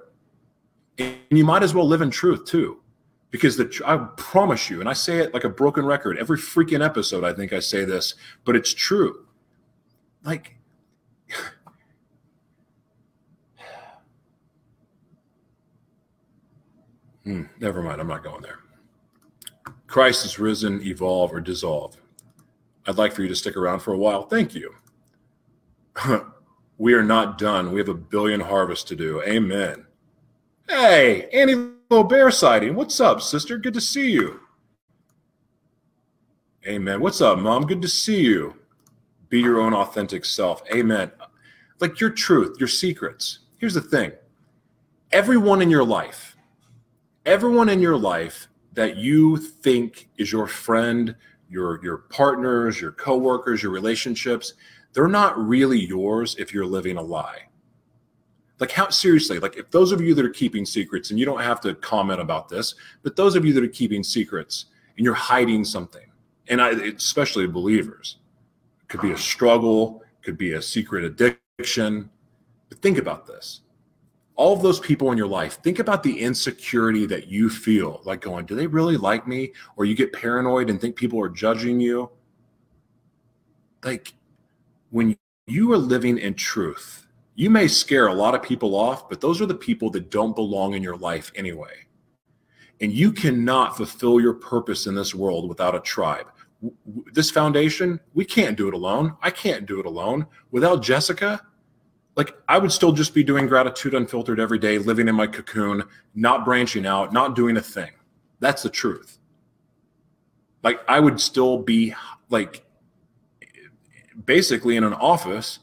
[0.98, 2.80] And you might as well live in truth too.
[3.30, 6.84] Because the, I promise you, and I say it like a broken record every freaking
[6.84, 9.28] episode, I think I say this, but it's true.
[10.24, 10.56] Like,
[17.24, 18.02] Hmm, never mind.
[18.02, 18.62] I'm not going there.
[19.86, 21.98] Christ is risen, evolve, or dissolve.
[22.88, 24.24] I'd like for you to stick around for a while.
[24.24, 24.74] Thank you.
[26.78, 27.72] we are not done.
[27.72, 29.22] We have a billion harvests to do.
[29.24, 29.86] Amen.
[30.68, 32.76] Hey, Annie Little Bear sighting.
[32.76, 33.58] What's up, sister?
[33.58, 34.42] Good to see you.
[36.68, 37.00] Amen.
[37.00, 37.66] What's up, mom?
[37.66, 38.56] Good to see you.
[39.30, 40.62] Be your own authentic self.
[40.74, 41.12] Amen.
[41.80, 43.40] Like your truth, your secrets.
[43.58, 44.12] Here's the thing
[45.12, 46.36] everyone in your life,
[47.26, 51.16] everyone in your life that you think is your friend,
[51.50, 54.54] your your partners, your coworkers, your relationships,
[54.98, 57.42] they're not really yours if you're living a lie.
[58.60, 61.44] Like how seriously, like if those of you that are keeping secrets and you don't
[61.44, 64.66] have to comment about this, but those of you that are keeping secrets
[64.98, 66.08] and you're hiding something,
[66.48, 68.18] and I especially believers,
[68.88, 72.10] could be a struggle, could be a secret addiction.
[72.68, 73.62] But think about this
[74.36, 78.22] all of those people in your life, think about the insecurity that you feel like
[78.22, 79.52] going, do they really like me?
[79.76, 82.10] Or you get paranoid and think people are judging you.
[83.84, 84.14] Like
[84.90, 89.22] when you are living in truth, you may scare a lot of people off, but
[89.22, 91.86] those are the people that don't belong in your life anyway.
[92.82, 96.28] And you cannot fulfill your purpose in this world without a tribe.
[97.14, 99.16] This foundation, we can't do it alone.
[99.22, 100.26] I can't do it alone.
[100.52, 101.42] Without Jessica,
[102.16, 105.84] like I would still just be doing gratitude unfiltered every day, living in my cocoon,
[106.16, 107.92] not branching out, not doing a thing.
[108.40, 109.20] That's the truth.
[110.64, 111.94] Like I would still be
[112.30, 112.66] like
[114.26, 115.60] basically in an office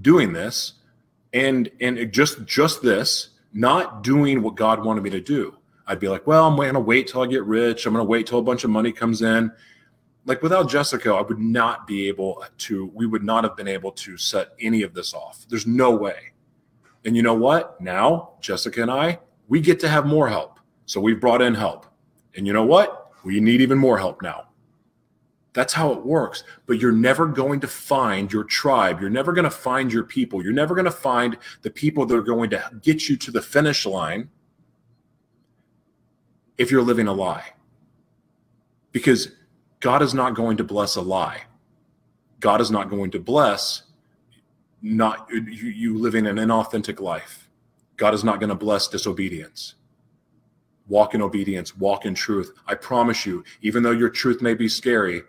[0.00, 0.74] doing this
[1.32, 5.56] and and just just this, not doing what God wanted me to do.
[5.86, 7.86] I'd be like, well, I'm going to wait till I get rich.
[7.86, 9.52] I'm going to wait till a bunch of money comes in.
[10.24, 13.92] Like without Jessica, I would not be able to, we would not have been able
[13.92, 15.44] to set any of this off.
[15.50, 16.32] There's no way.
[17.04, 17.78] And you know what?
[17.82, 20.58] Now, Jessica and I, we get to have more help.
[20.86, 21.84] So we've brought in help.
[22.34, 23.10] And you know what?
[23.22, 24.48] We need even more help now.
[25.54, 26.44] That's how it works.
[26.66, 29.00] But you're never going to find your tribe.
[29.00, 30.42] You're never going to find your people.
[30.42, 33.40] You're never going to find the people that are going to get you to the
[33.40, 34.28] finish line
[36.58, 37.52] if you're living a lie.
[38.92, 39.28] Because
[39.80, 41.42] God is not going to bless a lie.
[42.40, 43.84] God is not going to bless
[44.82, 47.48] not you, you living an inauthentic life.
[47.96, 49.74] God is not going to bless disobedience.
[50.88, 52.52] Walk in obedience, walk in truth.
[52.66, 55.22] I promise you, even though your truth may be scary,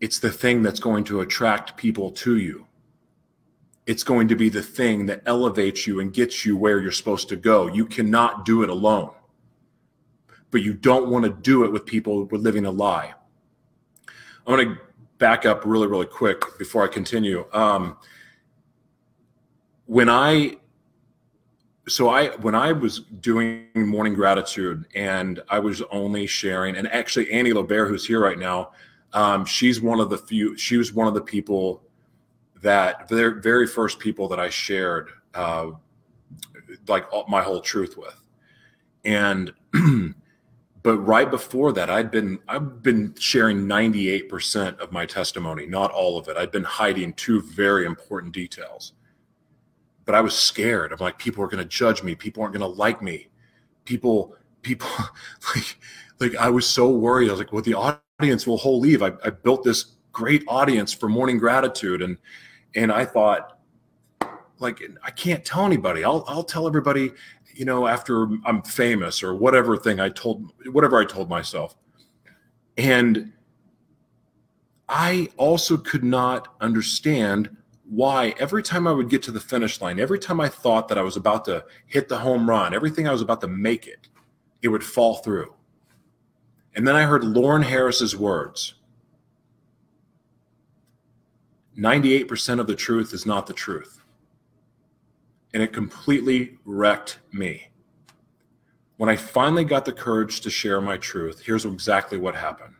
[0.00, 2.66] it's the thing that's going to attract people to you.
[3.86, 7.28] It's going to be the thing that elevates you and gets you where you're supposed
[7.30, 7.66] to go.
[7.66, 9.10] You cannot do it alone,
[10.50, 13.14] but you don't want to do it with people who are living a lie.
[14.46, 14.80] I'm going to
[15.18, 17.44] back up really, really quick before I continue.
[17.52, 17.96] Um,
[19.86, 20.56] when I
[21.88, 27.30] so I when I was doing morning gratitude and I was only sharing, and actually
[27.32, 28.70] Annie Lobert, who's here right now,
[29.12, 30.56] um, she's one of the few.
[30.56, 31.82] She was one of the people
[32.62, 35.70] that the very first people that I shared uh,
[36.88, 38.22] like my whole truth with,
[39.04, 39.52] and
[40.82, 45.66] but right before that, I'd been I've been sharing ninety eight percent of my testimony,
[45.66, 46.36] not all of it.
[46.36, 48.92] I'd been hiding two very important details,
[50.04, 50.92] but I was scared.
[50.92, 52.14] I'm like, people are going to judge me.
[52.14, 53.28] People aren't going to like me.
[53.84, 54.88] People, people,
[55.54, 55.78] like,
[56.20, 57.28] like I was so worried.
[57.28, 59.02] I was like, well, the audience will whole leave.
[59.02, 62.18] I, I built this great audience for morning gratitude, and
[62.74, 63.58] and I thought,
[64.58, 66.04] like, I can't tell anybody.
[66.04, 67.12] I'll I'll tell everybody,
[67.54, 71.76] you know, after I'm famous or whatever thing I told, whatever I told myself,
[72.76, 73.32] and
[74.88, 79.98] I also could not understand why every time I would get to the finish line,
[79.98, 83.12] every time I thought that I was about to hit the home run, everything I
[83.12, 84.08] was about to make it,
[84.62, 85.54] it would fall through.
[86.74, 88.74] And then I heard Lauren Harris's words
[91.78, 94.02] 98% of the truth is not the truth.
[95.54, 97.68] And it completely wrecked me.
[98.98, 102.74] When I finally got the courage to share my truth, here's exactly what happened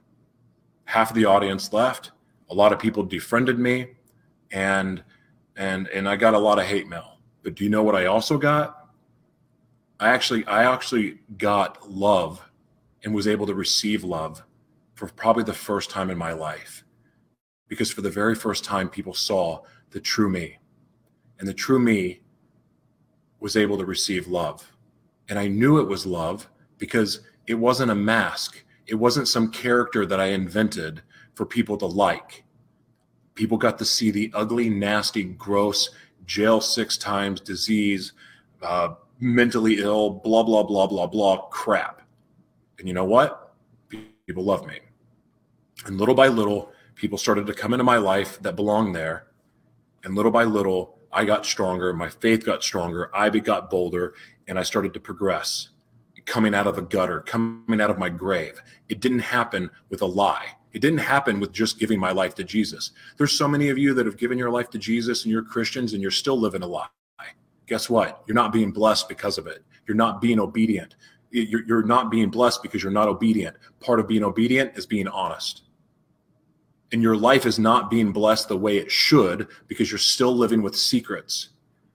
[0.91, 2.11] half of the audience left,
[2.51, 3.87] a lot of people defriended me,
[4.51, 5.03] and
[5.57, 7.19] and and I got a lot of hate mail.
[7.45, 8.89] But do you know what I also got?
[10.01, 12.50] I actually I actually got love
[13.05, 14.43] and was able to receive love
[14.95, 16.85] for probably the first time in my life.
[17.69, 20.59] Because for the very first time, people saw the true me.
[21.39, 22.21] And the true me
[23.39, 24.71] was able to receive love.
[25.29, 26.49] And I knew it was love
[26.79, 31.03] because it wasn't a mask, it wasn't some character that I invented
[31.35, 32.45] for people to like.
[33.35, 35.89] People got to see the ugly, nasty, gross,
[36.27, 38.13] jail six times, disease,
[38.61, 42.00] uh, mentally ill, blah, blah, blah, blah, blah crap
[42.81, 43.55] and you know what?
[44.27, 44.81] People love me.
[45.85, 49.27] And little by little, people started to come into my life that belonged there.
[50.03, 51.93] And little by little, I got stronger.
[51.93, 53.11] My faith got stronger.
[53.15, 54.15] I got bolder.
[54.49, 55.69] And I started to progress,
[56.25, 58.61] coming out of the gutter, coming out of my grave.
[58.89, 60.47] It didn't happen with a lie.
[60.73, 62.93] It didn't happen with just giving my life to Jesus.
[63.19, 65.93] There's so many of you that have given your life to Jesus and you're Christians
[65.93, 66.87] and you're still living a lie.
[67.67, 68.23] Guess what?
[68.27, 69.63] You're not being blessed because of it.
[69.87, 70.97] You're not being obedient
[71.31, 73.57] you're, you're not being blessed because you're not obedient.
[73.81, 75.63] Part of being obedient is being honest.
[76.93, 80.61] And your life is not being blessed the way it should because you're still living
[80.63, 81.51] with secrets.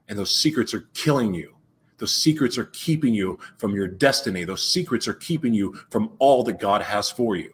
[0.08, 1.56] And those secrets are killing you.
[1.98, 4.44] Those secrets are keeping you from your destiny.
[4.44, 7.54] Those secrets are keeping you from all that God has for you.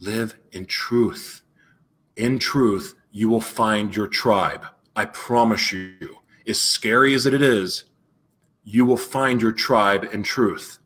[0.00, 1.42] Live in truth.
[2.16, 4.64] In truth, you will find your tribe.
[4.96, 6.16] I promise you.
[6.46, 7.84] As scary as it is,
[8.70, 10.78] you will find your tribe in truth.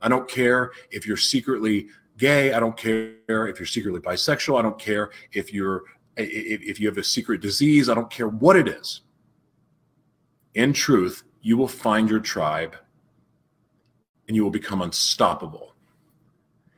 [0.00, 2.54] I don't care if you're secretly gay.
[2.54, 4.58] I don't care if you're secretly bisexual.
[4.58, 5.82] I don't care if you're
[6.16, 7.90] if you have a secret disease.
[7.90, 9.02] I don't care what it is.
[10.54, 12.74] In truth, you will find your tribe
[14.26, 15.74] and you will become unstoppable.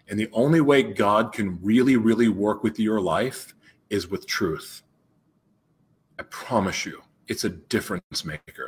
[0.08, 3.54] And the only way God can really, really work with your life
[3.90, 4.82] is with truth.
[6.18, 8.67] I promise you, it's a difference maker.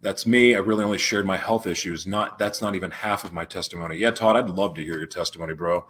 [0.00, 0.54] That's me.
[0.54, 2.06] I really only shared my health issues.
[2.06, 3.96] Not that's not even half of my testimony.
[3.96, 5.86] Yeah, Todd, I'd love to hear your testimony, bro.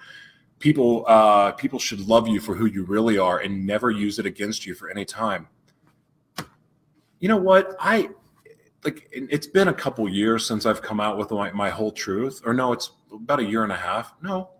[0.59, 4.27] People, uh, people should love you for who you really are and never use it
[4.27, 5.49] against you for any time.
[7.21, 7.77] You know what?
[7.79, 8.11] I
[8.85, 12.41] like it's been a couple years since I've come out with my, my whole truth.
[12.45, 14.15] Or no, it's about a year and a half.
[14.23, 14.51] No,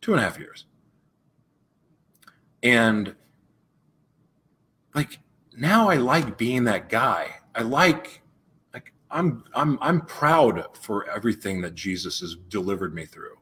[0.00, 0.66] two and a half years.
[2.62, 3.14] And
[4.94, 5.18] like
[5.56, 7.36] now I like being that guy.
[7.54, 8.22] I like like
[9.10, 13.36] I'm I'm I'm proud for everything that Jesus has delivered me through.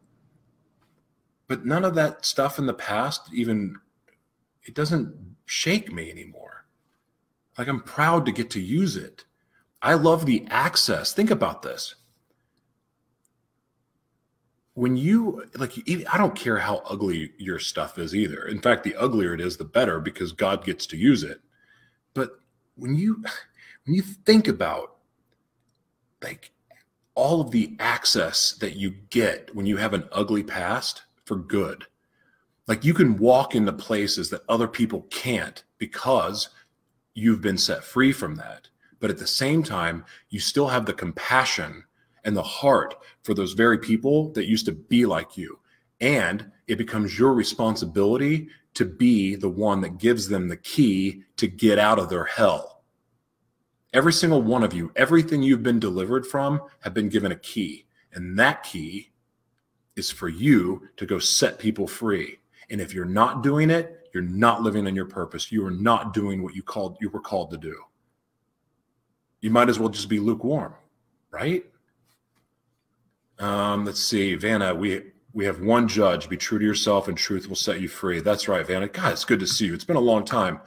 [1.48, 3.76] But none of that stuff in the past even
[4.62, 5.14] it doesn't
[5.46, 6.66] shake me anymore.
[7.58, 9.24] Like I'm proud to get to use it.
[9.82, 11.12] I love the access.
[11.12, 11.94] Think about this.
[14.74, 15.72] When you like,
[16.12, 18.46] I don't care how ugly your stuff is either.
[18.48, 21.40] In fact, the uglier it is, the better because God gets to use it.
[22.12, 22.32] But
[22.74, 23.22] when you
[23.84, 24.95] when you think about
[26.22, 26.52] like
[27.14, 31.86] all of the access that you get when you have an ugly past for good,
[32.66, 36.50] like you can walk into places that other people can't because
[37.14, 38.68] you've been set free from that
[39.00, 41.84] but at the same time, you still have the compassion
[42.24, 45.58] and the heart for those very people that used to be like you.
[46.00, 51.46] And it becomes your responsibility to be the one that gives them the key to
[51.46, 52.75] get out of their hell.
[53.96, 57.86] Every single one of you, everything you've been delivered from, have been given a key.
[58.12, 59.10] And that key
[59.96, 62.38] is for you to go set people free.
[62.70, 65.50] And if you're not doing it, you're not living in your purpose.
[65.50, 67.74] You are not doing what you called you were called to do
[69.40, 70.74] you might as well just be lukewarm,
[71.30, 71.64] right?
[73.38, 76.28] Um, let's see, Vanna, we we have one judge.
[76.28, 78.20] Be true to yourself, and truth will set you free.
[78.20, 78.88] That's right, Vanna.
[78.88, 79.74] God, it's good to see you.
[79.74, 80.60] It's been a long time.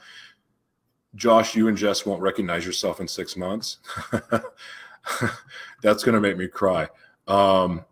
[1.14, 3.78] Josh, you and Jess won't recognize yourself in six months.
[5.82, 6.88] That's gonna make me cry.
[7.26, 7.84] Um,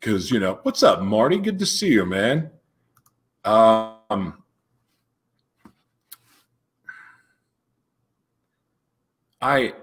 [0.00, 1.38] because you know, what's up, Marty?
[1.38, 2.50] Good to see you, man.
[3.44, 4.42] Um,
[9.40, 9.74] I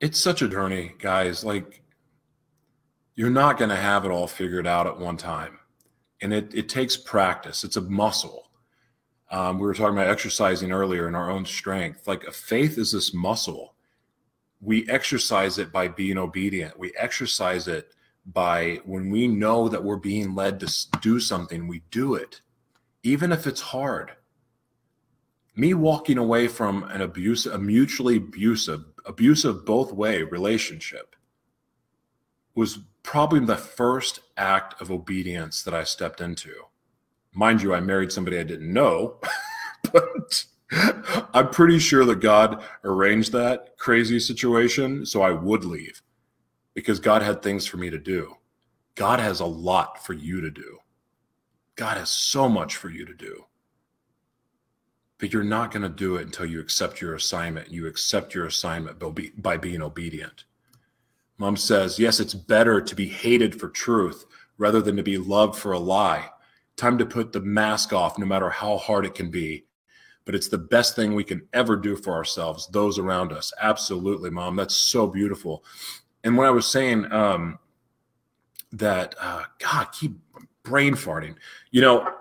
[0.00, 1.44] it's such a journey, guys.
[1.44, 1.82] Like
[3.20, 5.58] you're not going to have it all figured out at one time.
[6.22, 7.64] And it, it takes practice.
[7.64, 8.49] It's a muscle.
[9.30, 12.08] Um, we were talking about exercising earlier in our own strength.
[12.08, 13.74] Like a faith is this muscle.
[14.60, 16.78] We exercise it by being obedient.
[16.78, 17.94] We exercise it
[18.26, 22.40] by when we know that we're being led to do something, we do it,
[23.02, 24.12] even if it's hard.
[25.56, 31.16] Me walking away from an abuse, a mutually abusive, abusive both way relationship
[32.54, 36.52] was probably the first act of obedience that I stepped into.
[37.34, 39.20] Mind you, I married somebody I didn't know,
[39.92, 40.44] but
[41.34, 46.02] I'm pretty sure that God arranged that crazy situation so I would leave
[46.74, 48.36] because God had things for me to do.
[48.94, 50.78] God has a lot for you to do.
[51.76, 53.46] God has so much for you to do
[55.20, 57.70] but you're not going to do it until you accept your assignment.
[57.70, 58.98] You accept your assignment
[59.36, 60.44] by being obedient.
[61.36, 64.24] Mom says, Yes, it's better to be hated for truth
[64.56, 66.30] rather than to be loved for a lie.
[66.80, 69.66] Time to put the mask off, no matter how hard it can be.
[70.24, 73.52] But it's the best thing we can ever do for ourselves, those around us.
[73.60, 74.56] Absolutely, Mom.
[74.56, 75.62] That's so beautiful.
[76.24, 77.58] And when I was saying um,
[78.72, 80.12] that, uh, God, keep
[80.62, 81.34] brain farting,
[81.70, 82.14] you know,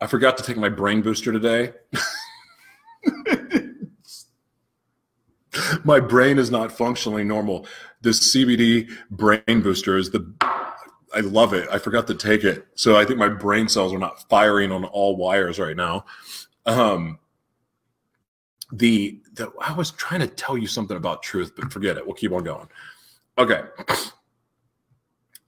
[0.00, 1.74] I forgot to take my brain booster today.
[5.84, 7.66] my brain is not functionally normal.
[8.00, 10.34] This CBD brain booster is the
[11.16, 11.66] I love it.
[11.72, 12.66] I forgot to take it.
[12.74, 16.04] So I think my brain cells are not firing on all wires right now.
[16.66, 17.18] Um
[18.72, 22.04] the, the I was trying to tell you something about truth, but forget it.
[22.04, 22.68] We'll keep on going.
[23.38, 23.62] Okay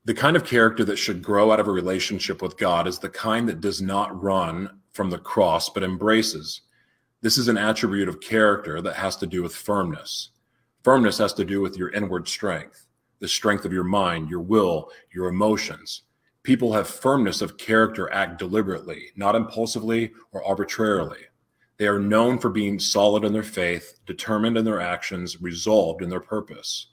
[0.09, 3.11] the kind of character that should grow out of a relationship with God is the
[3.11, 6.63] kind that does not run from the cross but embraces.
[7.21, 10.31] This is an attribute of character that has to do with firmness.
[10.83, 12.87] Firmness has to do with your inward strength,
[13.21, 16.03] the strength of your mind, your will, your emotions.
[16.43, 21.21] People have firmness of character act deliberately, not impulsively or arbitrarily.
[21.79, 26.11] They are known for being solid in their faith, determined in their actions, resolved in
[26.11, 26.89] their purpose.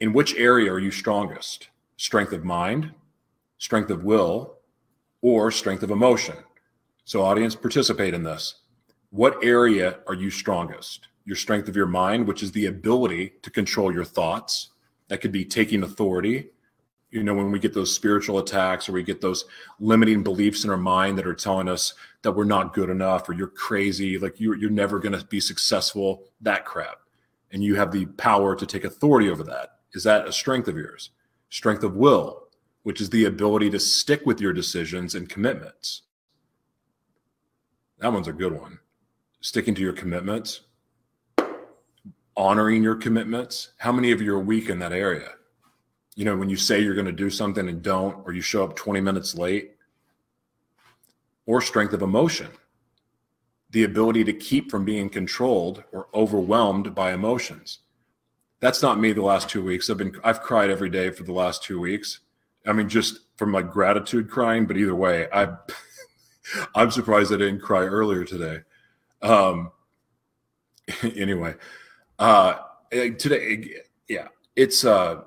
[0.00, 1.68] In which area are you strongest?
[1.96, 2.94] strength of mind,
[3.58, 4.54] strength of will,
[5.20, 6.34] or strength of emotion.
[7.04, 8.62] So, audience, participate in this.
[9.10, 11.08] What area are you strongest?
[11.24, 14.69] your strength of your mind, which is the ability to control your thoughts.
[15.10, 16.50] That could be taking authority.
[17.10, 19.44] You know, when we get those spiritual attacks or we get those
[19.80, 23.32] limiting beliefs in our mind that are telling us that we're not good enough or
[23.32, 27.00] you're crazy, like you're, you're never going to be successful, that crap.
[27.50, 29.80] And you have the power to take authority over that.
[29.94, 31.10] Is that a strength of yours?
[31.48, 32.46] Strength of will,
[32.84, 36.02] which is the ability to stick with your decisions and commitments.
[37.98, 38.78] That one's a good one.
[39.40, 40.60] Sticking to your commitments,
[42.40, 43.72] honoring your commitments.
[43.76, 45.32] How many of you are weak in that area?
[46.16, 48.64] You know, when you say you're going to do something and don't, or you show
[48.64, 49.76] up 20 minutes late,
[51.44, 52.48] or strength of emotion,
[53.70, 57.80] the ability to keep from being controlled or overwhelmed by emotions.
[58.60, 59.90] That's not me the last two weeks.
[59.90, 62.20] I've been, I've cried every day for the last two weeks.
[62.66, 65.48] I mean, just from my gratitude crying, but either way, I,
[66.74, 68.60] I'm surprised I didn't cry earlier today.
[69.22, 69.72] Um,
[71.02, 71.54] anyway,
[72.20, 72.58] uh,
[72.90, 73.72] today,
[74.08, 75.22] yeah, it's, uh,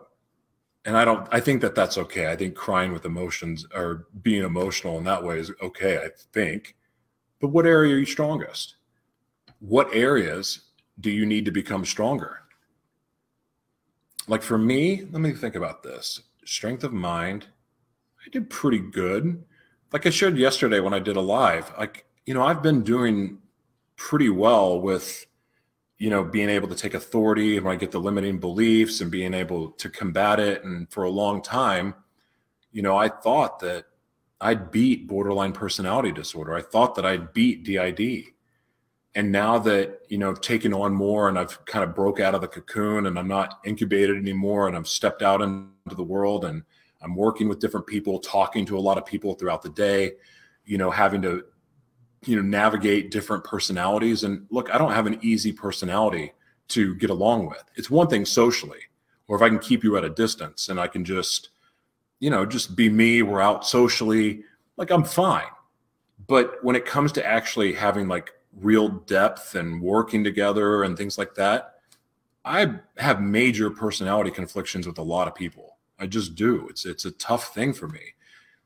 [0.85, 2.31] and I don't, I think that that's okay.
[2.31, 6.75] I think crying with emotions or being emotional in that way is okay, I think.
[7.41, 8.75] But what area are you strongest?
[9.59, 10.59] What areas
[10.99, 12.41] do you need to become stronger?
[14.27, 17.47] Like for me, let me think about this strength of mind.
[18.25, 19.43] I did pretty good.
[19.91, 23.39] Like I shared yesterday when I did a live, like, you know, I've been doing
[23.95, 25.25] pretty well with
[25.97, 29.33] you know, being able to take authority when I get the limiting beliefs and being
[29.33, 30.63] able to combat it.
[30.63, 31.95] And for a long time,
[32.71, 33.85] you know, I thought that
[34.41, 36.53] I'd beat borderline personality disorder.
[36.53, 38.25] I thought that I'd beat DID.
[39.15, 42.33] And now that, you know, I've taken on more and I've kind of broke out
[42.33, 46.45] of the cocoon and I'm not incubated anymore and I've stepped out into the world
[46.45, 46.63] and
[47.01, 50.13] I'm working with different people, talking to a lot of people throughout the day,
[50.65, 51.43] you know, having to
[52.27, 54.23] you know navigate different personalities.
[54.23, 56.33] And look i don't have an easy personality
[56.69, 57.63] to get along with.
[57.75, 58.79] It's one thing socially
[59.27, 61.49] or if i can keep you at a distance and i can just
[62.19, 64.43] you know just be me we're out socially
[64.77, 65.43] like i'm fine.
[66.27, 71.17] But when it comes to actually having like real depth and working together and things
[71.17, 71.75] like that
[72.45, 75.77] i have major personality conflictions with a lot of people.
[75.99, 76.67] I just do.
[76.69, 78.01] It's it's a tough thing for me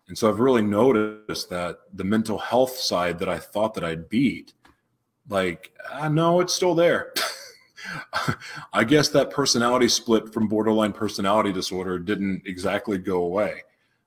[0.07, 4.07] and so I've really noticed that the mental health side that I thought that I'd
[4.07, 4.53] beat,
[5.29, 7.13] like, uh, no, it's still there.
[8.73, 13.63] I guess that personality split from borderline personality disorder didn't exactly go away.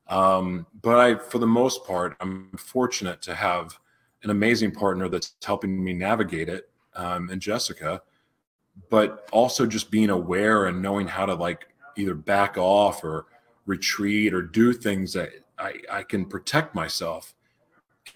[0.09, 3.79] Um, but I, for the most part, I'm fortunate to have
[4.23, 8.03] an amazing partner that's helping me navigate it, um, and Jessica.
[8.89, 13.27] But also just being aware and knowing how to like either back off or
[13.67, 15.31] retreat or do things that
[15.61, 17.35] I, I can protect myself.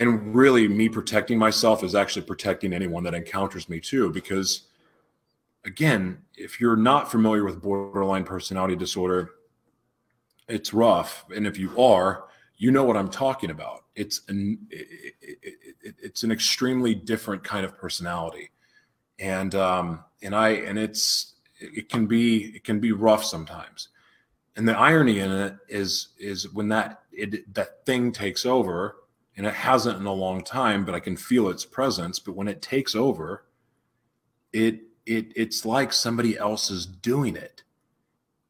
[0.00, 4.10] And really, me protecting myself is actually protecting anyone that encounters me too.
[4.10, 4.62] Because
[5.64, 9.30] again, if you're not familiar with borderline personality disorder,
[10.48, 11.24] it's rough.
[11.34, 12.24] And if you are,
[12.56, 13.84] you know what I'm talking about.
[13.94, 18.50] It's an it, it, it, it's an extremely different kind of personality,
[19.20, 23.88] and um, and I and it's it can be it can be rough sometimes
[24.56, 28.96] and the irony in it is is when that it, that thing takes over
[29.36, 32.48] and it hasn't in a long time but i can feel its presence but when
[32.48, 33.44] it takes over
[34.52, 37.62] it it it's like somebody else is doing it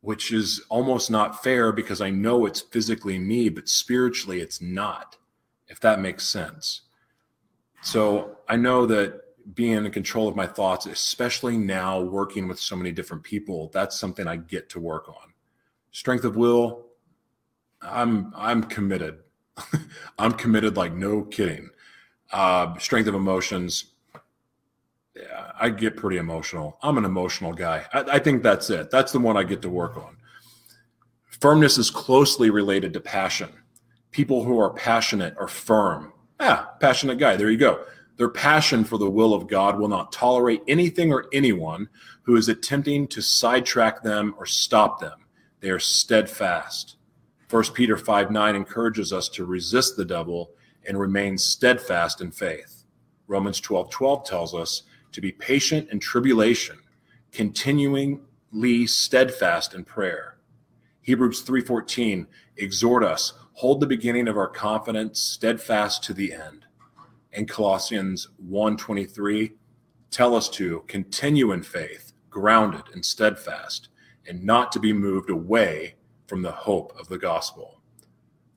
[0.00, 5.16] which is almost not fair because i know it's physically me but spiritually it's not
[5.66, 6.82] if that makes sense.
[7.82, 9.22] So i know that
[9.54, 13.98] being in control of my thoughts especially now working with so many different people that's
[13.98, 15.32] something i get to work on.
[15.90, 16.86] Strength of will
[17.84, 19.18] i'm i'm committed.
[20.18, 21.70] I'm committed like no kidding.
[22.32, 23.92] Uh, strength of emotions.
[25.14, 26.78] Yeah, i get pretty emotional.
[26.82, 27.86] I'm an emotional guy.
[27.92, 28.90] I, I think that's it.
[28.90, 30.16] That's the one i get to work on.
[31.40, 33.50] Firmness is closely related to passion.
[34.10, 36.12] People who are passionate are firm.
[36.40, 37.36] Ah passionate guy.
[37.36, 37.84] There you go.
[38.16, 41.88] Their passion for the will of God will not tolerate anything or anyone
[42.22, 45.18] who is attempting to sidetrack them or stop them.
[45.60, 46.96] They are steadfast.
[47.54, 50.50] 1 Peter 5 9 encourages us to resist the devil
[50.88, 52.82] and remain steadfast in faith.
[53.28, 54.82] Romans 12 12 tells us
[55.12, 56.76] to be patient in tribulation,
[57.30, 60.36] continuingly steadfast in prayer.
[61.02, 62.26] Hebrews 3:14
[62.56, 66.64] exhort us hold the beginning of our confidence steadfast to the end.
[67.32, 69.52] And Colossians 1:23
[70.10, 73.90] tell us to continue in faith, grounded and steadfast,
[74.26, 75.94] and not to be moved away
[76.26, 77.80] from the hope of the gospel.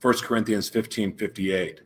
[0.01, 1.81] 1 Corinthians 15 58.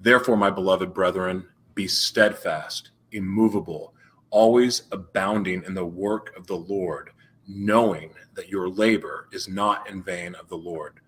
[0.00, 3.94] Therefore, my beloved brethren, be steadfast, immovable,
[4.30, 7.10] always abounding in the work of the Lord,
[7.46, 11.00] knowing that your labor is not in vain of the Lord.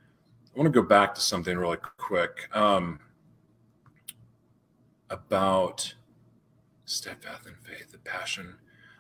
[0.55, 2.99] I want to go back to something really quick um,
[5.09, 5.95] about
[6.85, 8.57] steadfast in faith, the passion,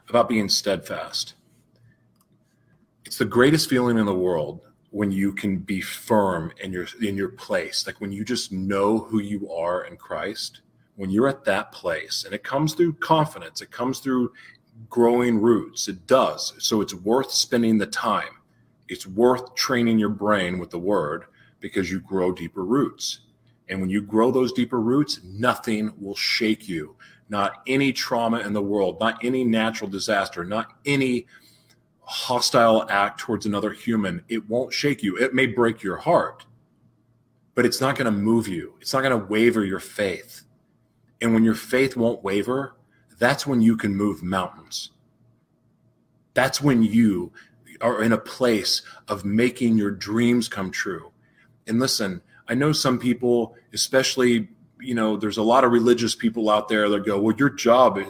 [0.08, 1.34] about being steadfast.
[3.04, 4.60] It's the greatest feeling in the world
[4.91, 7.86] when you can be firm in your in your place.
[7.86, 10.62] Like when you just know who you are in Christ
[10.97, 14.32] when you're at that place and it comes through confidence it comes through
[14.88, 16.55] growing roots it does.
[16.59, 18.36] So it's worth spending the time.
[18.88, 21.24] It's worth training your brain with the word
[21.61, 23.20] because you grow deeper roots.
[23.68, 26.97] And when you grow those deeper roots nothing will shake you.
[27.28, 31.26] Not any trauma in the world not any natural disaster not any
[32.11, 35.16] hostile act towards another human, it won't shake you.
[35.16, 36.44] It may break your heart,
[37.54, 38.74] but it's not going to move you.
[38.80, 40.42] It's not going to waver your faith.
[41.20, 42.74] And when your faith won't waver,
[43.20, 44.90] that's when you can move mountains.
[46.34, 47.32] That's when you
[47.80, 51.12] are in a place of making your dreams come true.
[51.68, 54.48] And listen, I know some people, especially,
[54.80, 58.00] you know, there's a lot of religious people out there that go, well, your job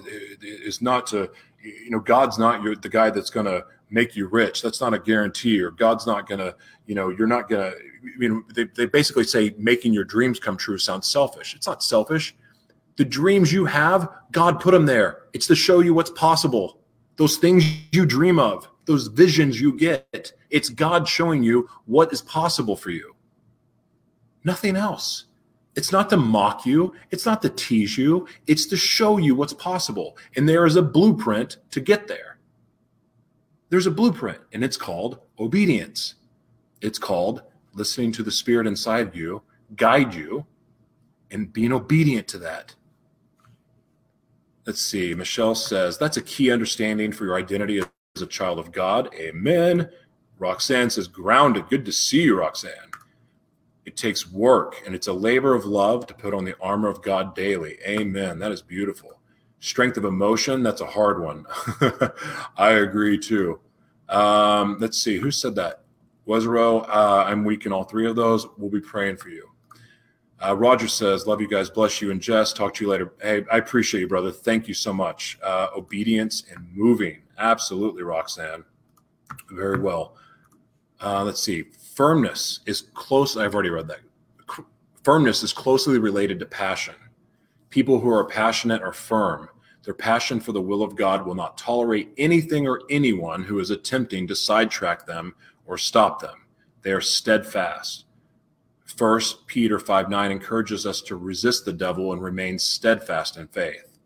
[0.40, 1.30] is not to,
[1.62, 4.62] you know, God's not your, the guy that's going to make you rich.
[4.62, 6.54] That's not a guarantee, or God's not going to,
[6.86, 10.38] you know, you're not going to, I mean, they, they basically say making your dreams
[10.38, 11.54] come true sounds selfish.
[11.54, 12.34] It's not selfish.
[12.96, 15.22] The dreams you have, God put them there.
[15.32, 16.78] It's to show you what's possible.
[17.16, 22.22] Those things you dream of, those visions you get, it's God showing you what is
[22.22, 23.14] possible for you.
[24.44, 25.26] Nothing else.
[25.76, 26.94] It's not to mock you.
[27.10, 28.26] It's not to tease you.
[28.46, 30.16] It's to show you what's possible.
[30.36, 32.29] And there is a blueprint to get there
[33.70, 36.16] there's a blueprint and it's called obedience.
[36.82, 37.42] It's called
[37.72, 39.42] listening to the spirit inside you
[39.76, 40.44] guide you
[41.30, 42.74] and being obedient to that.
[44.66, 45.14] Let's see.
[45.14, 49.14] Michelle says that's a key understanding for your identity as a child of God.
[49.14, 49.88] Amen.
[50.38, 51.68] Roxanne says grounded.
[51.68, 52.72] Good to see you, Roxanne.
[53.84, 57.02] It takes work and it's a labor of love to put on the armor of
[57.02, 57.78] God daily.
[57.86, 58.40] Amen.
[58.40, 59.19] That is beautiful
[59.60, 61.46] strength of emotion that's a hard one.
[62.56, 63.60] I agree too.
[64.08, 65.84] Um, let's see who said that?
[66.26, 68.46] Wezero, uh, i'm weak in all three of those.
[68.58, 69.48] We'll be praying for you.
[70.44, 71.70] Uh, roger says love you guys.
[71.70, 72.52] Bless you and jess.
[72.52, 73.12] Talk to you later.
[73.22, 74.32] Hey i appreciate you brother.
[74.32, 75.38] Thank you so much.
[75.42, 77.22] Uh, obedience and moving.
[77.38, 78.64] Absolutely roxanne.
[79.50, 80.16] Very well.
[81.00, 81.64] Uh, let's see.
[81.94, 84.00] Firmness is close i've already read that.
[85.04, 86.94] Firmness is closely related to passion
[87.70, 89.48] People who are passionate are firm.
[89.84, 93.70] Their passion for the will of God will not tolerate anything or anyone who is
[93.70, 96.46] attempting to sidetrack them or stop them.
[96.82, 98.04] They are steadfast.
[98.84, 103.98] First Peter 5 9 encourages us to resist the devil and remain steadfast in faith.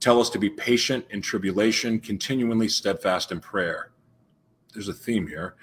[0.00, 3.92] Tell us to be patient in tribulation, continually steadfast in prayer.
[4.72, 5.56] There's a theme here.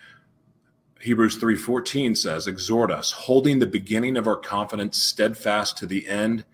[1.02, 6.46] Hebrews 3:14 says, "Exhort us, holding the beginning of our confidence steadfast to the end,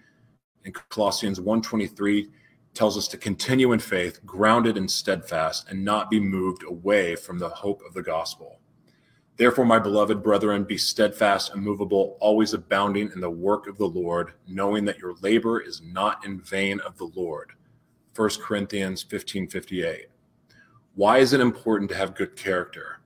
[0.73, 2.29] Colossians 1:23
[2.73, 7.39] tells us to continue in faith, grounded and steadfast, and not be moved away from
[7.39, 8.59] the hope of the gospel.
[9.35, 14.33] Therefore, my beloved brethren, be steadfast, immovable, always abounding in the work of the Lord,
[14.47, 17.51] knowing that your labor is not in vain of the Lord.
[18.13, 20.07] 1 Corinthians 15:58.
[20.93, 22.99] Why is it important to have good character?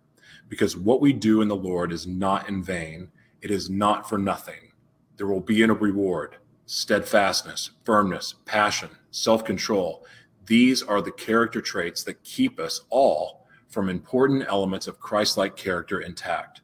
[0.50, 3.10] Because what we do in the Lord is not in vain.
[3.42, 4.72] It is not for nothing.
[5.18, 6.38] There will be a reward
[6.72, 10.06] steadfastness, firmness, passion, self control.
[10.46, 15.58] These are the character traits that keep us all from important elements of Christ like
[15.58, 16.62] character intact.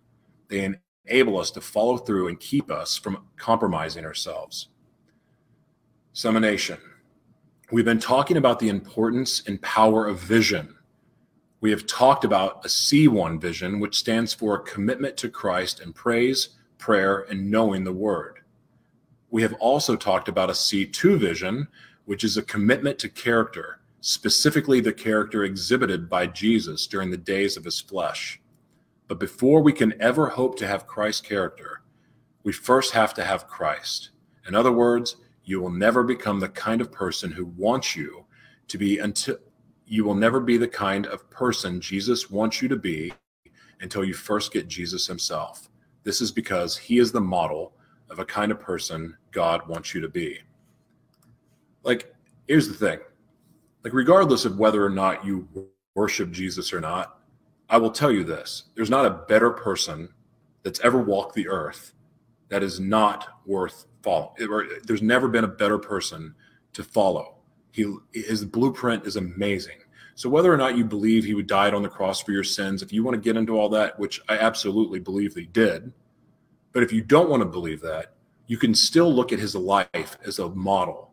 [0.47, 0.73] They
[1.05, 4.69] enable us to follow through and keep us from compromising ourselves.
[6.13, 6.77] Summonation.
[7.69, 10.73] We've been talking about the importance and power of vision.
[11.59, 16.49] We have talked about a C1 vision, which stands for commitment to Christ and praise,
[16.77, 18.36] prayer, and knowing the word
[19.29, 21.67] we have also talked about a C2 vision,
[22.05, 27.57] which is a commitment to character, specifically the character exhibited by Jesus during the days
[27.57, 28.39] of his flesh.
[29.07, 31.81] But before we can ever hope to have Christ's character,
[32.43, 34.11] we first have to have Christ.
[34.47, 38.25] In other words, you will never become the kind of person who wants you
[38.67, 39.37] to be until
[39.85, 43.13] you will never be the kind of person Jesus wants you to be
[43.79, 45.69] until you first get Jesus himself.
[46.03, 47.76] This is because he is the model
[48.09, 50.39] of a kind of person God wants you to be.
[51.83, 52.13] Like,
[52.47, 52.99] here's the thing
[53.83, 55.47] like, regardless of whether or not you
[55.95, 57.19] worship Jesus or not,
[57.69, 60.09] I will tell you this there's not a better person
[60.63, 61.93] that's ever walked the earth
[62.49, 64.35] that is not worth following.
[64.83, 66.35] There's never been a better person
[66.73, 67.35] to follow.
[67.71, 69.79] He his blueprint is amazing.
[70.15, 72.81] So whether or not you believe he would died on the cross for your sins,
[72.81, 75.93] if you want to get into all that, which I absolutely believe he did,
[76.77, 78.13] but if you don't want to believe that,
[78.45, 81.11] you can still look at his life as a model.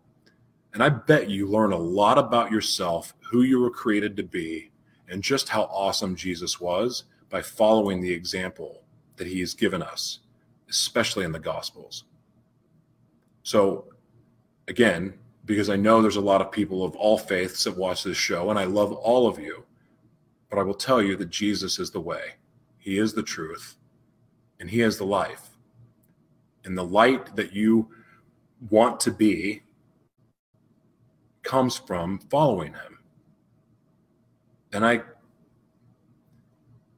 [0.74, 4.72] And I bet you learn a lot about yourself, who you were created to be,
[5.08, 8.82] and just how awesome Jesus was by following the example
[9.16, 10.18] that he has given us,
[10.68, 12.04] especially in the Gospels.
[13.42, 13.86] So,
[14.68, 15.14] again,
[15.46, 18.50] because I know there's a lot of people of all faiths that watch this show,
[18.50, 19.64] and I love all of you.
[20.50, 22.34] But I will tell you that Jesus is the way,
[22.76, 23.76] He is the truth,
[24.60, 25.52] and He is the life.
[26.64, 27.88] And the light that you
[28.70, 29.62] want to be
[31.42, 32.98] comes from following Him.
[34.72, 35.02] And I,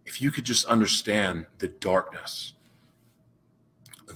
[0.05, 2.55] if you could just understand the darkness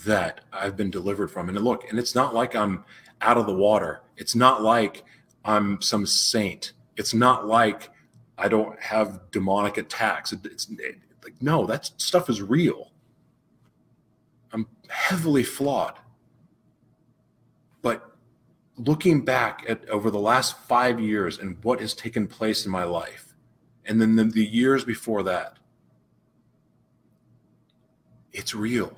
[0.05, 2.85] that I've been delivered from, and look, and it's not like I'm
[3.21, 4.01] out of the water.
[4.17, 5.05] It's not like
[5.45, 6.73] I'm some saint.
[6.97, 7.91] It's not like
[8.39, 10.33] I don't have demonic attacks.
[10.33, 10.71] It's
[11.23, 12.90] like, no, that stuff is real.
[14.53, 15.99] I'm heavily flawed.
[17.83, 18.15] But
[18.77, 22.85] looking back at over the last five years and what has taken place in my
[22.85, 23.35] life,
[23.85, 25.59] and then the, the years before that,
[28.33, 28.97] it's real.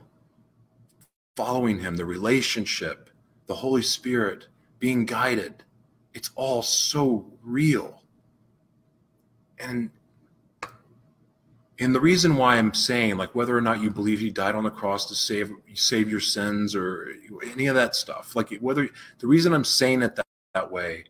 [1.37, 3.11] Following him, the relationship,
[3.47, 4.49] the Holy Spirit,
[4.79, 5.63] being guided.
[6.13, 8.03] It's all so real.
[9.59, 9.91] And
[11.83, 14.63] and the reason why I'm saying, like, whether or not you believe he died on
[14.63, 17.15] the cross to save save your sins or
[17.53, 21.05] any of that stuff, like whether the reason I'm saying it that, that way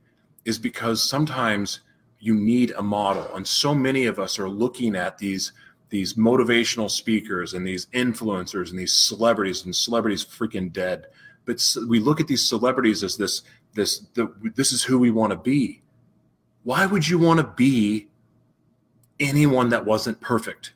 [0.44, 1.80] is because sometimes
[2.20, 5.52] you need a model, and so many of us are looking at these
[5.90, 11.06] these motivational speakers and these influencers and these celebrities and celebrities freaking dead.
[11.44, 13.42] But we look at these celebrities as this
[13.74, 15.82] this the, this is who we want to be.
[16.62, 18.08] Why would you want to be
[19.22, 20.72] anyone that wasn't perfect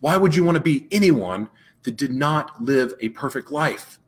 [0.00, 1.48] why would you want to be anyone
[1.84, 3.98] that did not live a perfect life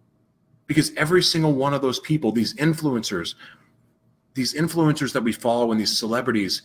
[0.67, 3.35] because every single one of those people these influencers
[4.35, 6.63] these influencers that we follow and these celebrities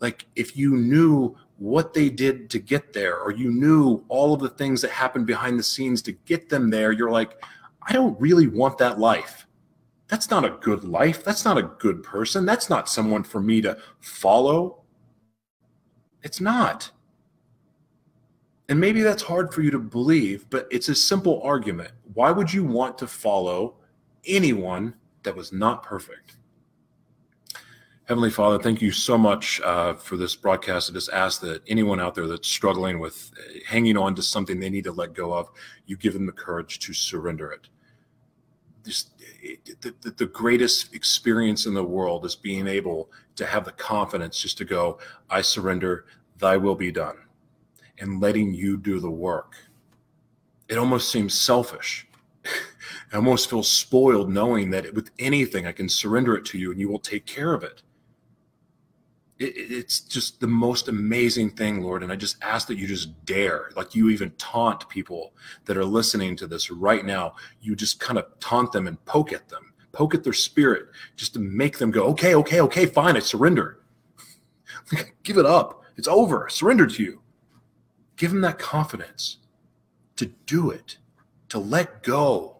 [0.00, 4.40] like if you knew what they did to get there or you knew all of
[4.40, 7.38] the things that happened behind the scenes to get them there you're like
[7.88, 9.46] I don't really want that life.
[10.08, 11.24] That's not a good life.
[11.24, 12.44] That's not a good person.
[12.44, 14.81] That's not someone for me to follow.
[16.22, 16.90] It's not.
[18.68, 21.90] And maybe that's hard for you to believe, but it's a simple argument.
[22.14, 23.74] Why would you want to follow
[24.24, 24.94] anyone
[25.24, 26.36] that was not perfect?
[28.04, 30.90] Heavenly Father, thank you so much uh, for this broadcast.
[30.90, 34.58] I just ask that anyone out there that's struggling with uh, hanging on to something
[34.58, 35.48] they need to let go of,
[35.86, 37.68] you give them the courage to surrender it.
[38.84, 39.10] Just,
[39.80, 44.38] the, the, the greatest experience in the world is being able to have the confidence
[44.38, 44.98] just to go,
[45.30, 46.06] I surrender,
[46.38, 47.16] thy will be done,
[47.98, 49.54] and letting you do the work.
[50.68, 52.08] It almost seems selfish.
[53.12, 56.80] I almost feel spoiled knowing that with anything I can surrender it to you and
[56.80, 57.82] you will take care of it
[59.42, 62.02] it, it's just the most amazing thing, Lord.
[62.02, 65.84] And I just ask that you just dare, like you even taunt people that are
[65.84, 67.34] listening to this right now.
[67.60, 71.34] You just kind of taunt them and poke at them, poke at their spirit, just
[71.34, 73.80] to make them go, okay, okay, okay, fine, I surrender.
[75.22, 75.82] Give it up.
[75.96, 76.48] It's over.
[76.48, 77.20] Surrender to you.
[78.16, 79.38] Give them that confidence
[80.16, 80.98] to do it,
[81.48, 82.52] to let go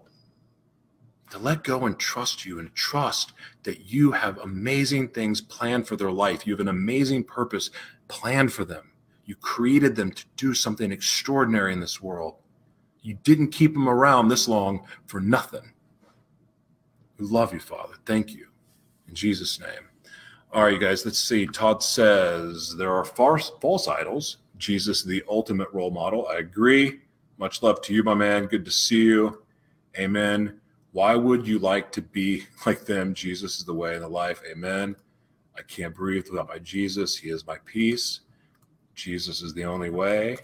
[1.33, 5.97] to let go and trust you and trust that you have amazing things planned for
[5.97, 6.47] their life.
[6.47, 7.71] You have an amazing purpose
[8.07, 8.93] planned for them.
[9.25, 12.35] You created them to do something extraordinary in this world.
[13.01, 15.72] You didn't keep them around this long for nothing.
[17.23, 17.95] We love you, Father.
[18.05, 18.49] Thank you.
[19.07, 19.89] In Jesus' name.
[20.53, 21.47] All right, you guys, let's see.
[21.47, 24.39] Todd says there are false, false idols.
[24.59, 26.27] Jesus, the ultimate role model.
[26.27, 26.99] I agree.
[27.39, 28.47] Much love to you, my man.
[28.47, 29.45] Good to see you.
[29.97, 30.61] Amen.
[30.91, 33.15] Why would you like to be like them?
[33.15, 34.43] Jesus is the way and the life.
[34.51, 34.97] Amen.
[35.57, 37.17] I can't breathe without my Jesus.
[37.17, 38.23] He is my peace.
[38.97, 40.39] Jesus is the only way.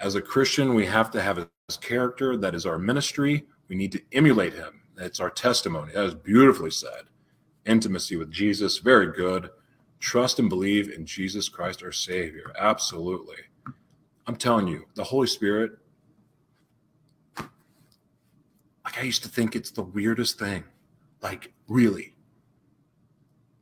[0.00, 1.36] As a Christian, we have to have
[1.68, 2.36] his character.
[2.36, 3.46] That is our ministry.
[3.68, 4.79] We need to emulate him.
[5.00, 5.92] That's our testimony.
[5.94, 7.04] That is beautifully said.
[7.66, 9.50] Intimacy with Jesus, very good.
[9.98, 12.52] Trust and believe in Jesus Christ, our Savior.
[12.58, 13.36] Absolutely.
[14.26, 15.72] I'm telling you, the Holy Spirit
[18.90, 20.64] like I used to think it's the weirdest thing.
[21.22, 22.14] Like really.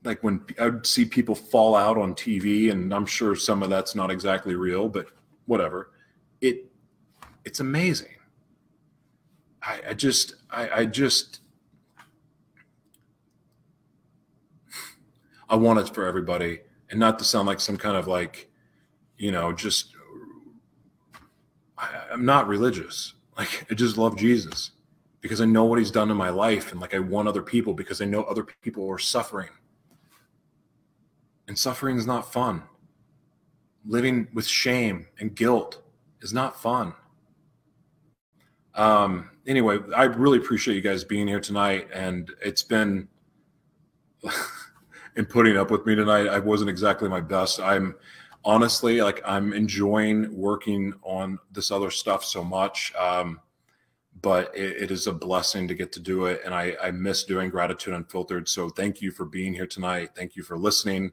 [0.04, 3.68] Like when I would see people fall out on TV, and I'm sure some of
[3.68, 5.06] that's not exactly real, but
[5.46, 5.90] whatever.
[6.40, 6.70] It
[7.44, 8.14] it's amazing.
[9.68, 11.40] I, I just I, I just
[15.48, 16.60] I want it for everybody,
[16.90, 18.50] and not to sound like some kind of like,
[19.18, 19.94] you know, just
[21.76, 23.14] I, I'm not religious.
[23.36, 24.72] Like I just love Jesus
[25.20, 27.72] because I know what he's done in my life and like I want other people
[27.72, 29.50] because I know other people are suffering.
[31.46, 32.64] And suffering is not fun.
[33.86, 35.82] Living with shame and guilt
[36.20, 36.94] is not fun.
[38.78, 41.88] Um, anyway, I really appreciate you guys being here tonight.
[41.92, 43.08] And it's been,
[45.16, 47.60] in putting up with me tonight, I wasn't exactly my best.
[47.60, 47.96] I'm
[48.44, 52.94] honestly like, I'm enjoying working on this other stuff so much.
[52.94, 53.40] Um,
[54.22, 56.40] but it, it is a blessing to get to do it.
[56.44, 58.48] And I, I miss doing Gratitude Unfiltered.
[58.48, 60.10] So thank you for being here tonight.
[60.14, 61.10] Thank you for listening,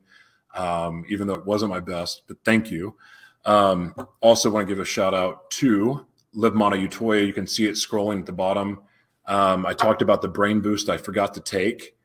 [0.56, 2.96] um, even though it wasn't my best, but thank you.
[3.44, 6.06] Um, also, want to give a shout out to
[6.36, 7.26] Live Mana Utoya.
[7.26, 8.82] You can see it scrolling at the bottom.
[9.26, 11.96] Um, I talked about the brain boost I forgot to take,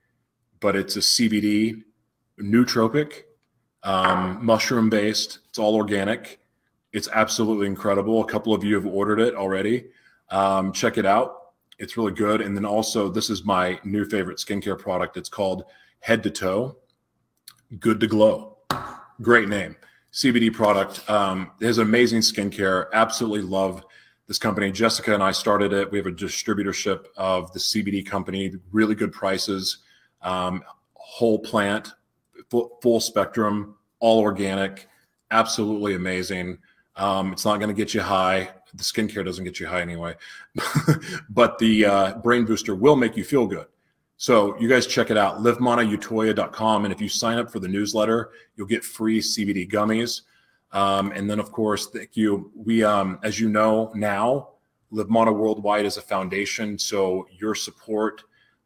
[0.60, 1.82] but it's a CBD
[2.40, 3.24] nootropic,
[3.82, 5.40] um, mushroom based.
[5.48, 6.40] It's all organic.
[6.92, 8.20] It's absolutely incredible.
[8.22, 9.86] A couple of you have ordered it already.
[10.30, 11.36] Um, check it out.
[11.78, 12.40] It's really good.
[12.40, 15.16] And then also, this is my new favorite skincare product.
[15.16, 15.64] It's called
[16.00, 16.76] Head to Toe
[17.78, 18.58] Good to Glow.
[19.22, 19.76] Great name.
[20.12, 21.08] CBD product.
[21.08, 22.86] Um, it has amazing skincare.
[22.92, 23.84] Absolutely love
[24.30, 24.70] this company.
[24.70, 25.90] Jessica and I started it.
[25.90, 29.78] We have a distributorship of the CBD company, really good prices,
[30.22, 30.62] um,
[30.94, 31.94] whole plant,
[32.48, 34.86] full, full, spectrum, all organic,
[35.32, 36.58] absolutely amazing.
[36.94, 40.14] Um, it's not going to get you high the skincare doesn't get you high anyway,
[41.30, 43.66] but the uh, brain booster will make you feel good.
[44.16, 46.84] So you guys check it out, livmanautoya.com.
[46.84, 50.20] And if you sign up for the newsletter, you'll get free CBD gummies.
[50.72, 52.50] Um, and then, of course, thank you.
[52.54, 54.50] We, um, as you know now,
[54.90, 56.78] Live Mana Worldwide is a foundation.
[56.78, 58.22] So your support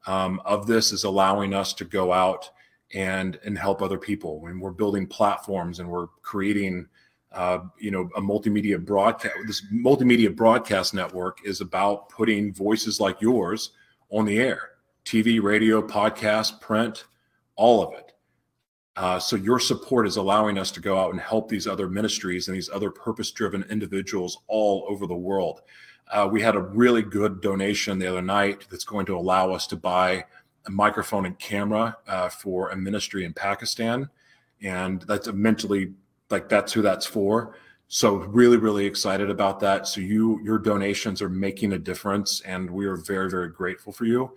[0.06, 2.50] um, of this is allowing us to go out
[2.94, 4.40] and and help other people.
[4.40, 6.86] When we're building platforms and we're creating
[7.34, 9.34] uh, you know, a multimedia broadcast.
[9.46, 13.70] This multimedia broadcast network is about putting voices like yours
[14.10, 14.70] on the air,
[15.04, 17.04] TV, radio, podcast, print,
[17.56, 18.12] all of it.
[18.96, 22.46] Uh, so your support is allowing us to go out and help these other ministries
[22.46, 25.62] and these other purpose-driven individuals all over the world.
[26.12, 29.66] Uh, we had a really good donation the other night that's going to allow us
[29.66, 30.24] to buy
[30.66, 34.08] a microphone and camera uh, for a ministry in Pakistan,
[34.62, 35.92] and that's a mentally
[36.30, 37.56] like that's who that's for.
[37.88, 39.86] So really really excited about that.
[39.86, 44.04] So you your donations are making a difference and we are very very grateful for
[44.04, 44.32] you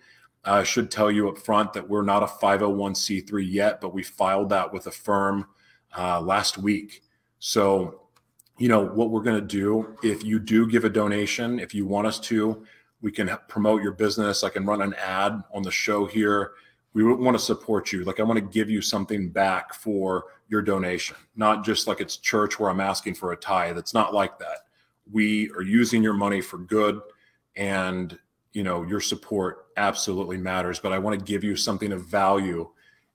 [0.46, 4.50] i should tell you up front that we're not a 501c3 yet but we filed
[4.50, 5.46] that with a firm
[5.98, 7.04] uh, last week
[7.40, 8.02] so
[8.58, 11.86] you know what we're going to do if you do give a donation if you
[11.86, 12.66] want us to
[13.02, 16.52] we can promote your business i can run an ad on the show here
[16.94, 20.62] we want to support you like i want to give you something back for your
[20.62, 23.78] donation, not just like it's church where I'm asking for a tithe.
[23.78, 24.60] It's not like that.
[25.12, 27.02] We are using your money for good
[27.56, 28.18] and
[28.54, 32.70] you know your support absolutely matters but i want to give you something of value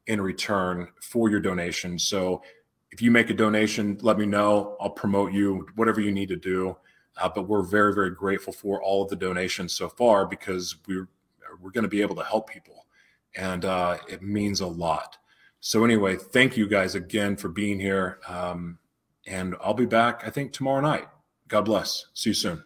[0.07, 2.43] in return for your donation so
[2.91, 6.37] if you make a donation let me know i'll promote you whatever you need to
[6.37, 6.77] do
[7.21, 11.09] uh, but we're very very grateful for all of the donations so far because we're
[11.61, 12.87] we're going to be able to help people
[13.37, 15.19] and uh, it means a lot
[15.65, 18.19] so anyway, thank you guys again for being here.
[18.27, 18.79] Um,
[19.29, 21.07] and I'll be back, I think, tomorrow night.
[21.47, 22.07] God bless.
[22.15, 22.65] See you soon.